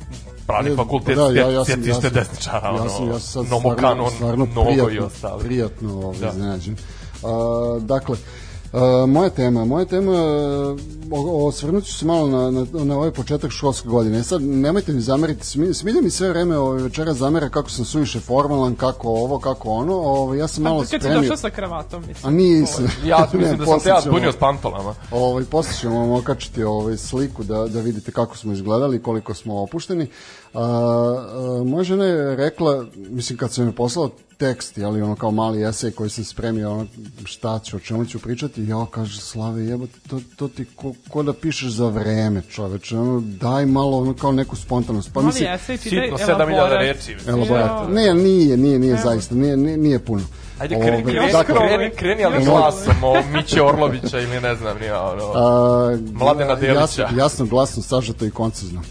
[0.46, 3.76] pravni fakultet, da, ja- ja sam- ja sam- desničara, ono, ja sam, ja sam stvarno,
[4.10, 5.08] stvarno prijatno,
[5.38, 6.28] prijatno ovaj, Da.
[6.28, 6.76] iznenađen.
[7.22, 7.28] A,
[7.80, 8.16] dakle,
[8.74, 10.12] a, moja tema, moja tema,
[11.12, 14.18] o- osvrnut ću se malo na, na, na ovaj početak školske godine.
[14.18, 17.84] E Sad, nemojte mi zameriti, smi, smilja mi sve vreme ovaj, večera zamera kako sam
[17.84, 19.94] suviše formalan, kako ovo, kako ono.
[19.94, 21.20] Ovaj, ja sam malo Kad si spremio.
[21.20, 22.34] došao sa kravatom, A mislim.
[22.36, 22.84] nisam.
[23.04, 24.94] Ja mislim Ne, da sam se ja posle ćemo- bunio s pantolama.
[25.10, 29.62] Ovaj posle ćemo vam okačiti ovaj sliku da da vidite kako smo izgledali, koliko smo
[29.62, 30.06] opušteni.
[30.54, 35.30] A, a, moja žena je rekla, mislim kad sam joj poslao tekst, ali ono kao
[35.30, 36.86] mali esej koji sam spremio, ono,
[37.24, 41.22] šta ću, o čemu ću pričati, ja kaže, Slave, jebote, to, to ti ko, ko
[41.22, 45.10] da pišeš za vreme, čoveče, ono, daj malo, ono, kao neku spontanost.
[45.12, 46.80] Pa Mali mislim, esej ti da 7000 elaborat.
[46.80, 47.16] reči.
[47.28, 47.70] elaborat.
[47.70, 47.88] Ja.
[47.88, 50.22] Ne, nije, nije, nije zaista, nije, nije, nije puno.
[50.58, 54.96] Ajde, kreni, kreni, dakle, kreni, kreni, ali glasom, o Miće Orlovića ili ne znam, nije
[54.96, 55.32] ono.
[55.34, 56.80] A, Mladena Delića.
[56.80, 58.82] Jasno, jasno, glasno, sažeto i koncizno.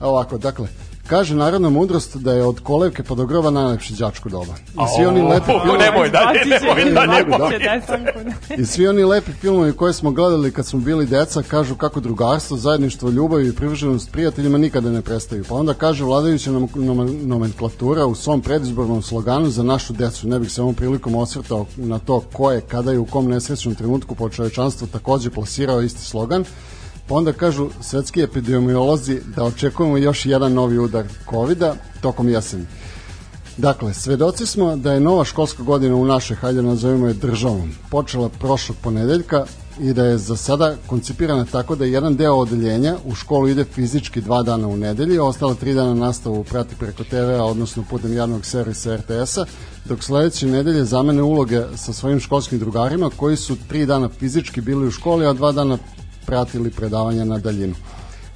[0.00, 0.68] Evo ovako, dakle,
[1.08, 4.54] Kaže narodna mudrost da je od kolevke pa do groba najlepše đačko doba.
[4.68, 6.40] I svi oni lepi filmovi, nemoj dalje,
[6.84, 7.58] nemoj dalje.
[7.58, 8.18] desanku.
[8.62, 12.56] i svi oni lepi filmovi koje smo gledali kad smo bili deca kažu kako drugarstvo,
[12.56, 15.44] zajedništvo, ljubav i privrženost prijateljima nikada ne prestaju.
[15.48, 20.28] Pa onda kaže vladajuća nom- nom- nomenklatura u svom predizbornom sloganu za našu decu.
[20.28, 23.74] Ne bih se ovom prilikom osvrtao na to ko je, kada i u kom nesrećnom
[23.74, 26.44] trenutku po čovečanstvu takođe plasirao isti slogan.
[27.08, 31.62] Pa onda kažu svetski epidemiolozi da očekujemo još jedan novi udar covid
[32.00, 32.66] tokom jeseni.
[33.56, 38.28] Dakle, svedoci smo da je nova školska godina u našoj, hajde nazovimo je državom, počela
[38.28, 39.44] prošlog ponedeljka
[39.80, 44.20] i da je za sada koncipirana tako da jedan deo odeljenja u školu ide fizički
[44.20, 48.46] dva dana u nedelji, a ostala tri dana nastavu prati preko TV-a, odnosno putem javnog
[48.46, 49.44] servisa RTS-a,
[49.84, 54.86] dok sledeće nedelje zamene uloge sa svojim školskim drugarima koji su tri dana fizički bili
[54.86, 55.78] u školi, a dva dana
[56.26, 57.74] pratili predavanja na daljinu.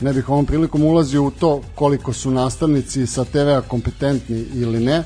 [0.00, 5.02] Ne bih ovom prilikom ulazio u to koliko su nastavnici sa TV-a kompetentni ili ne,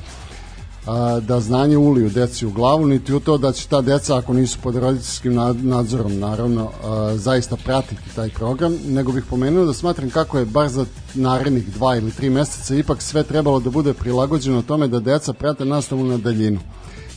[1.21, 4.59] da znanje uliju deci u glavu, niti u to da će ta deca, ako nisu
[4.63, 6.69] pod roditeljskim nad- nadzorom, naravno,
[7.15, 11.95] zaista pratiti taj program, nego bih pomenuo da smatram kako je bar za narednih dva
[11.95, 16.17] ili tri meseca ipak sve trebalo da bude prilagođeno tome da deca prate nastavu na
[16.17, 16.59] daljinu.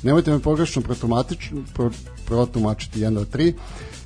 [0.03, 1.91] Nemojte me pogrešno protumatič- pro,
[2.27, 3.53] protumačiti 1 do 3,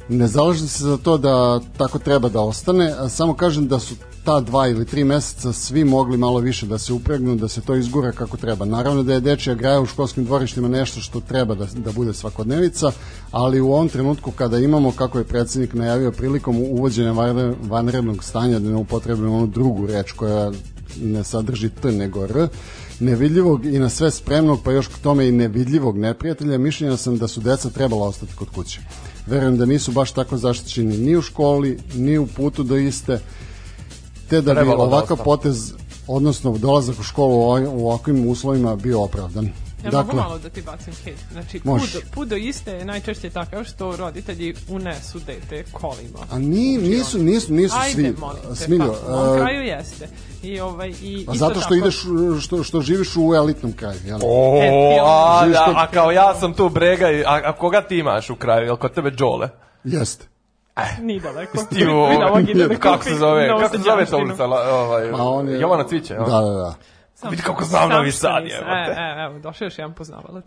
[0.08, 3.94] ne zalažem se za to da tako treba da ostane, samo kažem da su
[4.24, 7.74] ta dva ili tri meseca svi mogli malo više da se upregnu, da se to
[7.74, 8.64] izgura kako treba.
[8.64, 12.92] Naravno da je dečija graja u školskim dvorištima nešto što treba da, da bude svakodnevica,
[13.30, 18.58] ali u ovom trenutku kada imamo, kako je predsednik najavio prilikom uvođenja vanre- vanrednog stanja,
[18.58, 20.52] da ne upotrebimo onu drugu reč koja
[21.00, 22.48] ne sadrži T nego R,
[23.00, 27.28] nevidljivog i na sve spremnog, pa još k tome i nevidljivog neprijatelja, mišljenja sam da
[27.28, 28.80] su deca trebala ostati kod kuće.
[29.26, 33.20] Verujem da nisu baš tako zaštićeni ni u školi, ni u putu do iste,
[34.28, 35.24] te da bi Trebalo da ovakav ostane.
[35.24, 35.72] potez,
[36.06, 37.36] odnosno dolazak u školu
[37.74, 39.48] u ovakvim uslovima bio opravdan.
[39.84, 41.18] Ja mogu malo da ti bacim hejt.
[41.32, 41.92] Znači, Možeš.
[41.92, 46.18] put, put do iste je najčešće takav što roditelji unesu dete kolima.
[46.30, 48.14] A ni, nisu, nisu, nisu Ajde, svi.
[48.18, 50.08] molim te, pa, u ovom e, kraju jeste.
[50.42, 52.02] I, ovaj, i a zato što tako- ideš,
[52.40, 54.18] što, što živiš u elitnom kraju, jel?
[54.24, 57.52] O, E, a, Živiš a, kod- a kao ja sam tu brega, i- a, a
[57.52, 58.66] koga ti imaš u kraju?
[58.66, 59.48] Jel kod tebe Đole?
[59.84, 60.26] Jeste.
[61.00, 61.58] Ni daleko.
[62.48, 64.44] Ide da kako se zove, kako se zove ta ulica?
[64.44, 65.58] Ovaj, A.
[65.60, 66.74] Jovana Cviće, Da, da, da.
[67.22, 68.94] Sam- Vidi kako znam Novi Sad, jebote.
[68.96, 70.44] E, e, evo, došao je još jedan poznavalac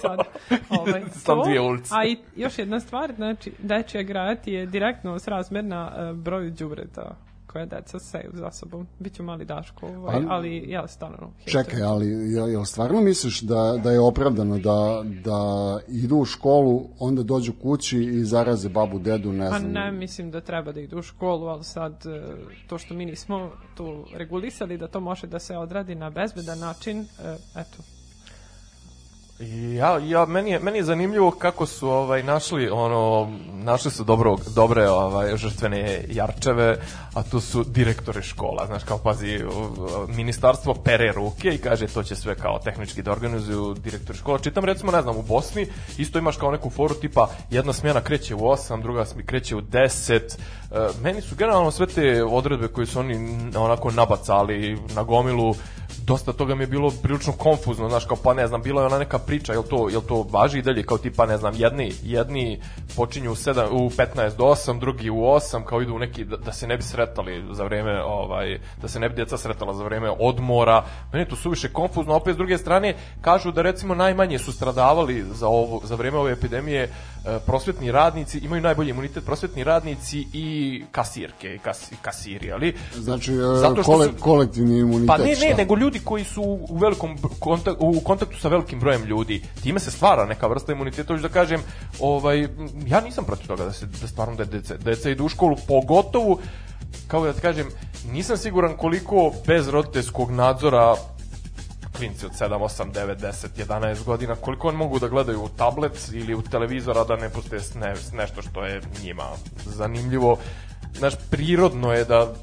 [0.00, 0.24] sada.
[0.78, 1.94] Ovaj, Sam to, dvije ulice.
[1.96, 7.16] A i još jedna stvar, znači, dečija graja ti je direktno srazmerna uh, broju đubreta
[7.54, 8.86] koje deca seju za sobom.
[8.98, 11.30] Biću mali Daško, ovaj, Ali- ali ja stvarno.
[11.44, 15.38] Čekaj, ali jel, jel stvarno misliš da, da je opravdano da, da
[15.88, 19.72] idu u školu, onda dođu kući i zaraze babu, dedu, ne Pa znam.
[19.72, 22.22] ne, mislim da treba da idu u školu, ali sad e,
[22.68, 27.00] to što mi nismo tu regulisali da to može da se odradi na bezbedan način,
[27.00, 27.04] e,
[27.56, 27.78] eto,
[29.40, 34.36] Ja, ja, meni, je, meni je zanimljivo kako su ovaj našli ono našli su dobro,
[34.54, 36.78] dobre ovaj žrtvene jarčeve,
[37.14, 39.40] a tu su direktori škola, znaš kao pazi
[40.08, 44.38] ministarstvo pere ruke i kaže to će sve kao tehnički da organizuju direktori škola.
[44.38, 45.66] Čitam recimo ne znam u Bosni
[45.98, 49.60] isto imaš kao neku foru tipa jedna smjena kreće u 8, druga smi- kreće u
[49.60, 50.20] 10.
[50.20, 55.54] E, meni su generalno sve te odredbe koje su oni onako nabacali na gomilu
[56.02, 58.98] dosta toga mi je bilo prilično konfuzno, znaš, kao pa ne znam, bila je ona
[58.98, 62.60] neka priča, jel to, jel to važi i dalje, kao tipa, ne znam, jedni, jedni
[62.96, 66.36] počinju u, 7, u 15 do 8, drugi u 8, kao idu u neki, da,
[66.36, 69.84] da se ne bi sretali za vreme, ovaj, da se ne bi djeca sretala za
[69.84, 74.38] vreme odmora, meni je to suviše konfuzno, opet s druge strane, kažu da recimo najmanje
[74.38, 76.88] su stradavali za, ovo, za vreme ove epidemije
[77.46, 80.48] prosvetni radnici, imaju najbolji imunitet prosvetni radnici i
[80.92, 85.06] kasirke, i kas, kasiri, ali Znači, e, Zato što kole, su- kolektivni imunitet.
[85.08, 85.56] pa ne, ne, šta?
[85.56, 89.42] nego ljudi koji su u velikom kontak, u kontaktu sa velikim brojem ljudi.
[89.62, 91.60] Time se stvara neka vrsta imuniteta, hoću da kažem,
[92.00, 92.48] ovaj
[92.86, 96.38] ja nisam protiv toga da se da stvarno da deca, deca idu u školu, pogotovo
[97.08, 97.66] kako da ti kažem,
[98.12, 100.94] nisam siguran koliko bez roditeljskog nadzora
[101.96, 106.10] klinci od 7, 8, 9, 10, 11 godina, koliko oni mogu da gledaju u tablet
[106.12, 107.30] ili u televizor, a da ne
[107.60, 109.24] s ne, nešto što je njima
[109.66, 110.36] zanimljivo.
[110.98, 112.34] Znaš, prirodno je da,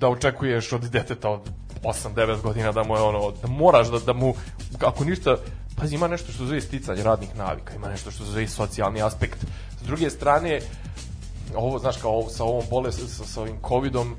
[0.00, 1.50] da očekuješ od deteta od
[1.82, 4.34] 8, 9 godina da mu je ono, da moraš da, da mu,
[4.80, 5.36] ako ništa,
[5.76, 9.44] pazi, ima nešto što zove sticanje radnih navika, ima nešto što zove socijalni aspekt.
[9.80, 10.60] S druge strane,
[11.54, 14.16] ovo, znaš, kao ovo, sa ovom bolest, sa, sa ovim covidom,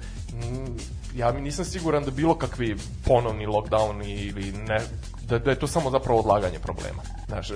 [1.15, 4.81] ja mi nisam siguran da bilo kakvi ponovni lockdown ili ne,
[5.27, 7.01] da, da je to samo zapravo odlaganje problema.
[7.27, 7.51] Znaš,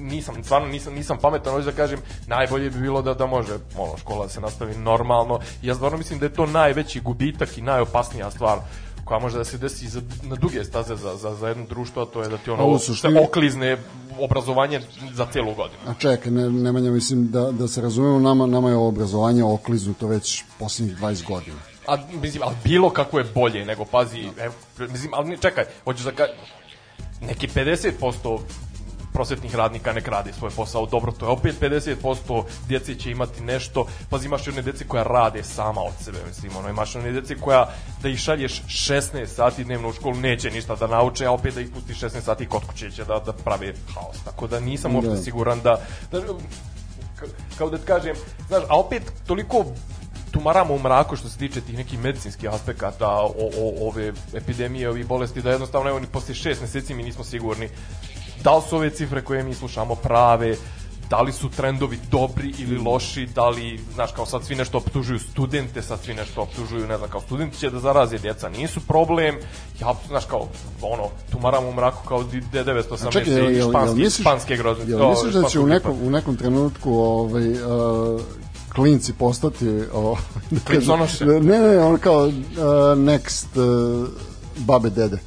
[0.00, 3.96] nisam, stvarno nisam, nisam pametan, hoću da kažem, najbolje bi bilo da, da može ono,
[3.96, 5.40] škola da se nastavi normalno.
[5.62, 8.58] Ja stvarno mislim da je to najveći gubitak i najopasnija stvar
[9.04, 12.06] koja može da se desi za, na duge staze za, za, za jedno društvo, a
[12.06, 13.76] to je da ti ono u se suštini- oklizne
[14.20, 14.80] obrazovanje
[15.12, 15.80] za celu godinu.
[15.86, 20.44] A čekaj, ne, Nemanja, mislim da, da se razumemo, nama, nama je obrazovanje okliznuto već
[20.58, 21.71] posljednjih 20 godina.
[21.86, 26.12] A, mislim, ali bilo kako je bolje nego, pazi, evo, mislim, ali čekaj, hoću da
[26.12, 26.24] ka...
[27.20, 28.38] Neki 50%
[29.12, 33.86] prosvetnih radnika nek radi svoj posao dobro, to je opet 50% djece će imati nešto,
[34.10, 37.34] pazi imaš i one djece koja rade sama od sebe, mislim, ono, imaš one djece
[37.36, 37.68] koja
[38.02, 41.60] da ih šalješ 16 sati dnevno u školu neće ništa da nauče, a opet da
[41.60, 45.10] ih pustiš 16 sati kod kuće će da, da prave haos, tako da nisam uopšte
[45.10, 45.16] Da.
[45.16, 45.80] siguran da,
[46.12, 47.26] da ka-
[47.58, 48.16] kao da ti kažem,
[48.48, 49.64] znaš, a opet toliko
[50.32, 55.06] tumaramo u mraku što se tiče tih nekih medicinskih aspekata o, o, ove epidemije, ovih
[55.06, 57.68] bolesti, da jednostavno evo ni posle šest meseci mi nismo sigurni
[58.44, 60.56] da li su ove cifre koje mi slušamo prave,
[61.10, 65.18] da li su trendovi dobri ili loši, da li, znaš, kao sad svi nešto optužuju
[65.18, 69.36] studente, sad svi nešto optužuju, ne znam, kao studenti će da zaraze djeca, nisu problem,
[69.80, 70.48] ja, znaš, kao,
[70.82, 74.24] ono, tumaramo u mraku kao di- D918 A čekaj, jel, i jel, španski, jel, misliš,
[74.24, 74.84] španske grozne.
[74.88, 78.20] jel misliš da će u nekom, u nekom trenutku ovaj, uh,
[78.74, 80.16] klinci postati o,
[80.50, 80.86] da kažem-
[81.42, 82.32] ne, ne, on kao uh,
[82.96, 84.08] next uh,
[84.56, 85.18] babe dede.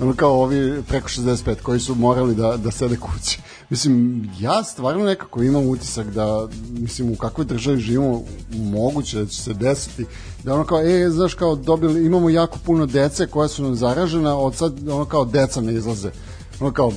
[0.00, 3.40] Ono kao ovi preko 65 koji su morali da, da sede kući.
[3.70, 9.42] Mislim ja stvarno nekako imam utisak da mislim u kakvoj državi živimo moguće da će
[9.42, 10.06] se desiti
[10.44, 14.36] da ono kao e znaš kao dobili imamo jako puno dece koja su nam zaražena
[14.38, 16.10] od sad ono kao deca ne izlaze.
[16.60, 16.92] Ono kao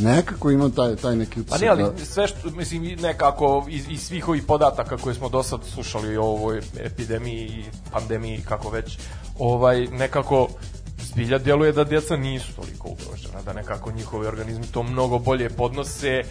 [0.00, 4.02] nekako imam taj, taj neki Pa utisak ne, ali sve što, mislim, nekako iz, iz
[4.02, 8.98] svih ovih podataka koje smo do sad slušali o ovoj epidemiji i pandemiji, kako već,
[9.38, 10.48] ovaj, nekako
[11.02, 16.22] zbilja djeluje da djeca nisu toliko ugrožena, da nekako njihovi organizmi to mnogo bolje podnose.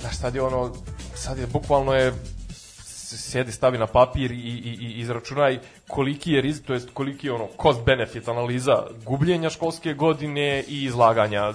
[0.00, 0.72] Znaš, sad je ono,
[1.14, 2.12] sad je bukvalno je
[2.50, 7.26] s- sjedi, stavi na papir i, i, i izračunaj koliki je rizik, to jest koliki
[7.26, 11.52] je ono cost benefit analiza gubljenja školske godine i izlaganja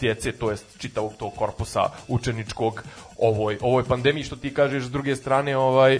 [0.00, 2.82] djece, to jest čitavog tog korpusa učeničkog
[3.18, 5.98] ovoj, ovoj pandemiji, što ti kažeš s druge strane, ovaj,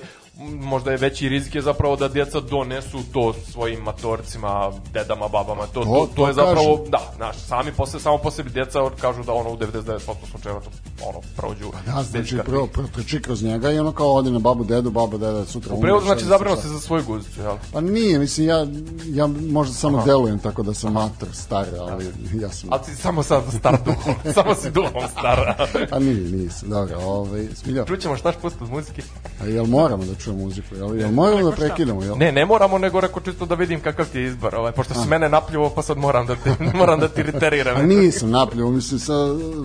[0.60, 5.72] možda je veći rizik je zapravo da djeca donesu to svojim matorcima, dedama, babama, to,
[5.74, 9.22] to, To- to, to je zapravo, da, znaš, sami posle, samo po sebi djeca kažu
[9.22, 9.98] da ono u 99%
[10.30, 10.70] slučajeva to
[11.02, 14.64] ono, prođu Da, bez znači prvo protrči kroz njega i ono kao ode na babu
[14.64, 17.56] dedu, baba deda sutra umre, znači šta- zabrano se za svoju guzicu, jel?
[17.72, 18.66] Pa nije, mislim, ja,
[19.06, 22.72] ja možda samo delujem tako da sam mator, star, ali ja sam...
[22.72, 25.66] Ali ti samo sad star duhom, samo si duhom stara.
[25.90, 29.02] A nije, nisam, dobro, ovaj, smilja, Čućemo šta špust od muzike.
[29.42, 32.18] a jel moramo da čujemo muziku, jel, jel moramo da prekidamo, jel?
[32.18, 35.08] Ne, ne moramo, nego reko čisto da vidim kakav ti je izbor, ovaj, pošto si
[35.08, 37.76] mene napljivo, pa sad moram da te, moram da ti riteriram.
[37.76, 39.14] A nisam napljivo, mislim, sa,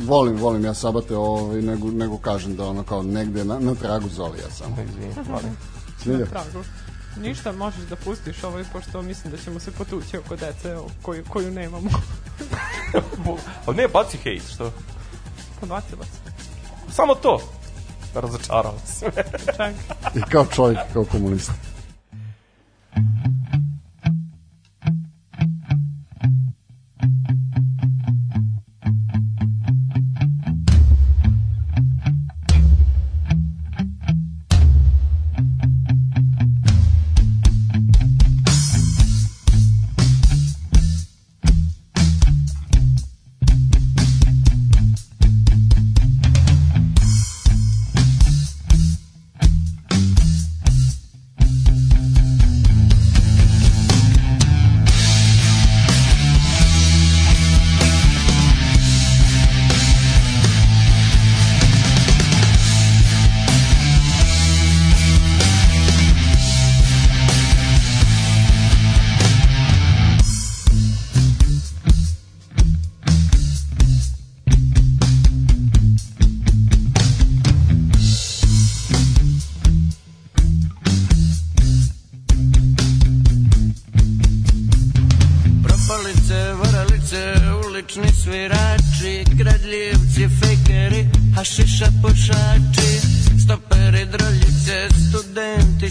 [0.05, 4.09] volim, volim ja sabate, ovaj, nego, nego kažem da ono kao negde na, na tragu
[4.09, 4.71] zoli ja sam.
[4.71, 5.57] Izvini, molim.
[6.01, 6.63] Smilja, Tragu.
[7.21, 11.23] Ništa, možeš da pustiš ovaj, pošto mislim da ćemo se potući oko dece o, koju,
[11.29, 11.89] koju nemamo.
[13.65, 14.71] Ali ne, baci hejt, što?
[15.59, 16.33] Podbacila se.
[16.91, 17.39] Samo to.
[18.15, 19.05] Razočarala se.
[19.57, 19.73] Čak.
[20.15, 21.53] i kao čovjek, kao komunista.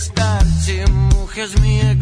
[0.03, 1.94] Studenti, starci, muhe, zmije,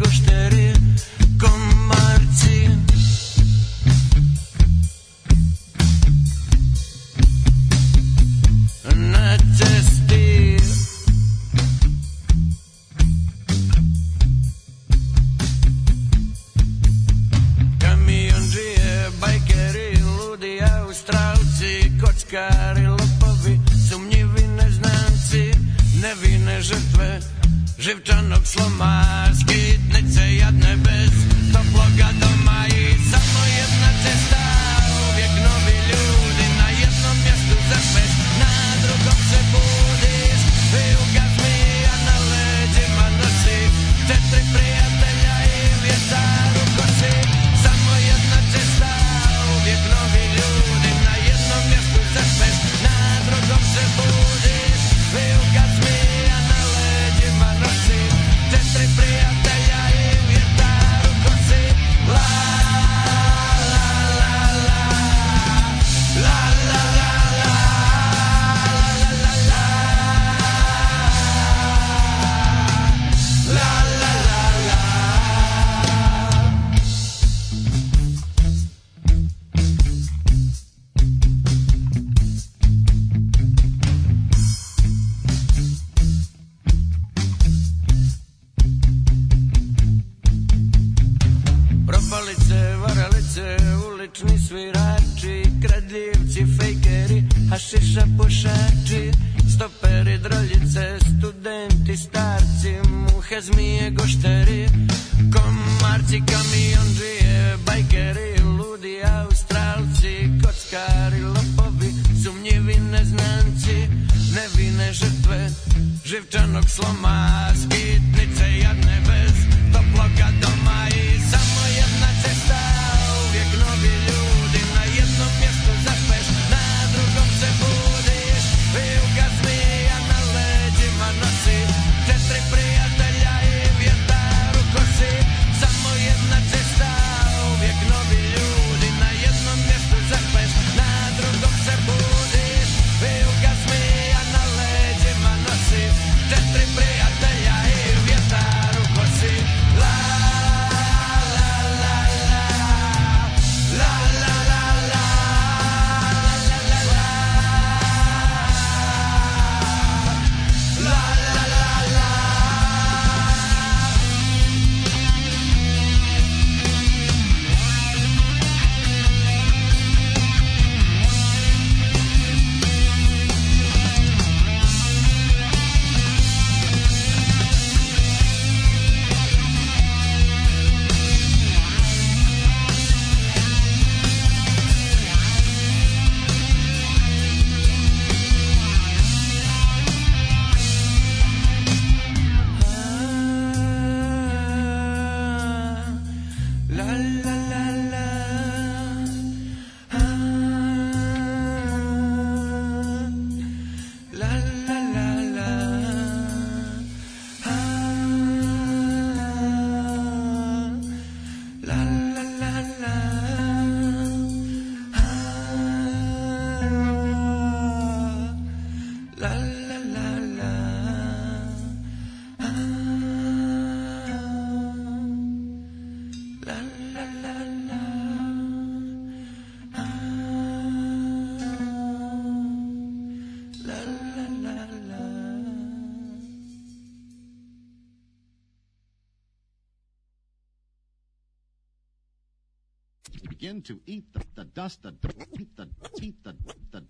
[243.51, 244.93] begin to eat the, the dust, the
[245.33, 245.67] eat the
[246.01, 246.33] eat the
[246.71, 246.81] the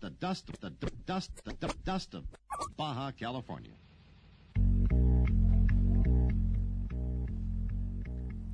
[0.00, 0.70] the dust, the
[1.06, 2.24] dust, the du- dust of
[2.76, 3.74] Baja California.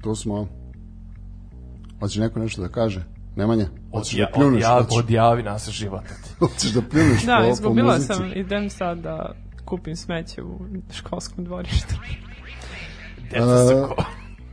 [0.03, 0.49] Tu smo.
[2.01, 3.05] Hoće neko nešto da kaže?
[3.37, 3.67] Nemanja?
[3.93, 4.57] Hoćeš Odja, da pljuneš?
[4.57, 6.03] odja, Hoćeš- odjavi nas život.
[6.41, 8.07] Hoćeš da pljuneš Da, po, po izgubila muzici?
[8.09, 10.61] sam, idem sad da kupim smeće u
[10.93, 11.95] školskom dvorištu.
[13.31, 14.05] Deca su ko...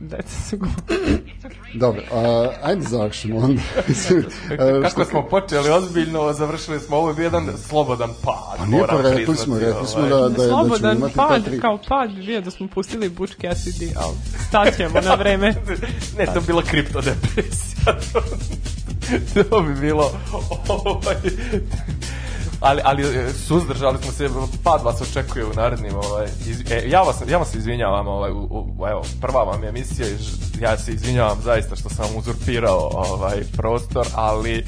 [0.08, 0.58] Deca su.
[1.74, 3.62] Dobro, a, ajde završimo onda.
[4.82, 8.58] Kako smo počeli ozbiljno, završili smo, ovo je bio jedan slobodan pad.
[8.58, 10.10] Pa nije pa rekli smo, rekli smo ovaj.
[10.10, 11.60] da, da, da ćemo imati ta pad, tri.
[11.60, 14.14] kao pad bi bio da smo pustili Butch Cassidy, ali
[14.48, 15.54] staćemo na vreme.
[16.18, 17.98] Ne, to bi bila kriptodepresija.
[18.12, 18.20] to,
[19.50, 20.10] to bi bilo...
[20.68, 21.16] Ovaj,
[22.64, 24.28] ali, ali e, suzdržali smo se,
[24.62, 28.30] pad vas očekuje u narednim, ovaj, iz, e, ja, vas, ja vam se izvinjavam, ovaj,
[28.30, 30.06] u, u, evo, prva vam je emisija
[30.60, 34.64] ja se izvinjavam zaista što sam uzurpirao ovaj prostor, ali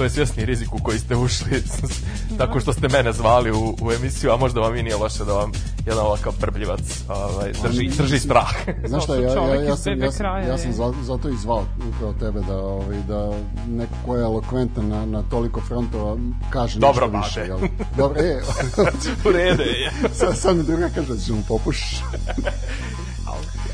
[0.00, 1.62] to je svjesni rizik u koji ste ušli
[2.38, 5.32] tako što ste mene zvali u, u emisiju, a možda vam i nije loše da
[5.32, 5.52] vam
[5.86, 8.50] jedan ovakav brbljivac ovaj, drži, drži strah.
[8.88, 10.72] Znaš šta, ja, ja, ja, sam, ja, sam, ja sam
[11.02, 13.30] zato i zvao upravo tebe da, ovaj, da
[13.68, 16.16] neko ko je elokventan na, na toliko frontova
[16.50, 17.40] kaže Dobro, nešto više.
[17.40, 17.58] Jel?
[17.96, 18.40] Dobro, e,
[19.28, 19.92] u redu je.
[20.12, 22.02] sad, sad mi druga kaže da ćemo popušiš.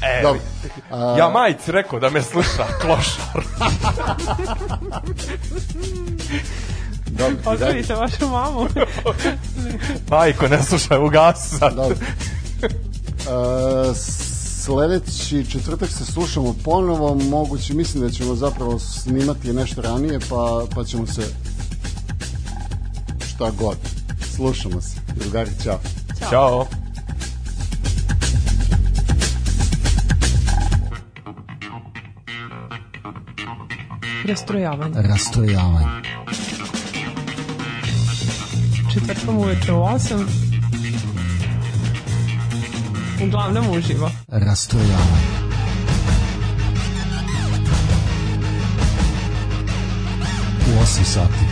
[0.02, 0.40] E, Dobro.
[0.90, 3.42] A, Ja majic rekao da me sluša, klošar.
[7.06, 8.66] dobro, Ostavite vašu mamu.
[10.10, 11.74] Majko, ne slušaj, ugasi sad.
[11.74, 11.96] dobro.
[13.30, 20.64] A, sledeći četvrtak se slušamo ponovo, moguće, mislim da ćemo zapravo snimati nešto ranije, pa,
[20.74, 21.22] pa ćemo se
[23.28, 23.76] šta god.
[24.36, 24.96] Slušamo se.
[25.16, 25.78] Drugari, ćao.
[26.30, 26.66] Ćao.
[34.24, 35.02] Rastrojavanje.
[35.02, 35.86] Rastrojavanje.
[38.94, 40.24] Četvrtkom uveče u 8.
[43.24, 44.10] Uglavnom uživo.
[44.28, 45.36] Rastrojavanje.
[50.66, 51.44] U 8 sati.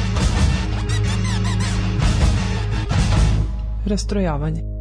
[3.87, 4.74] Rastrojavanje.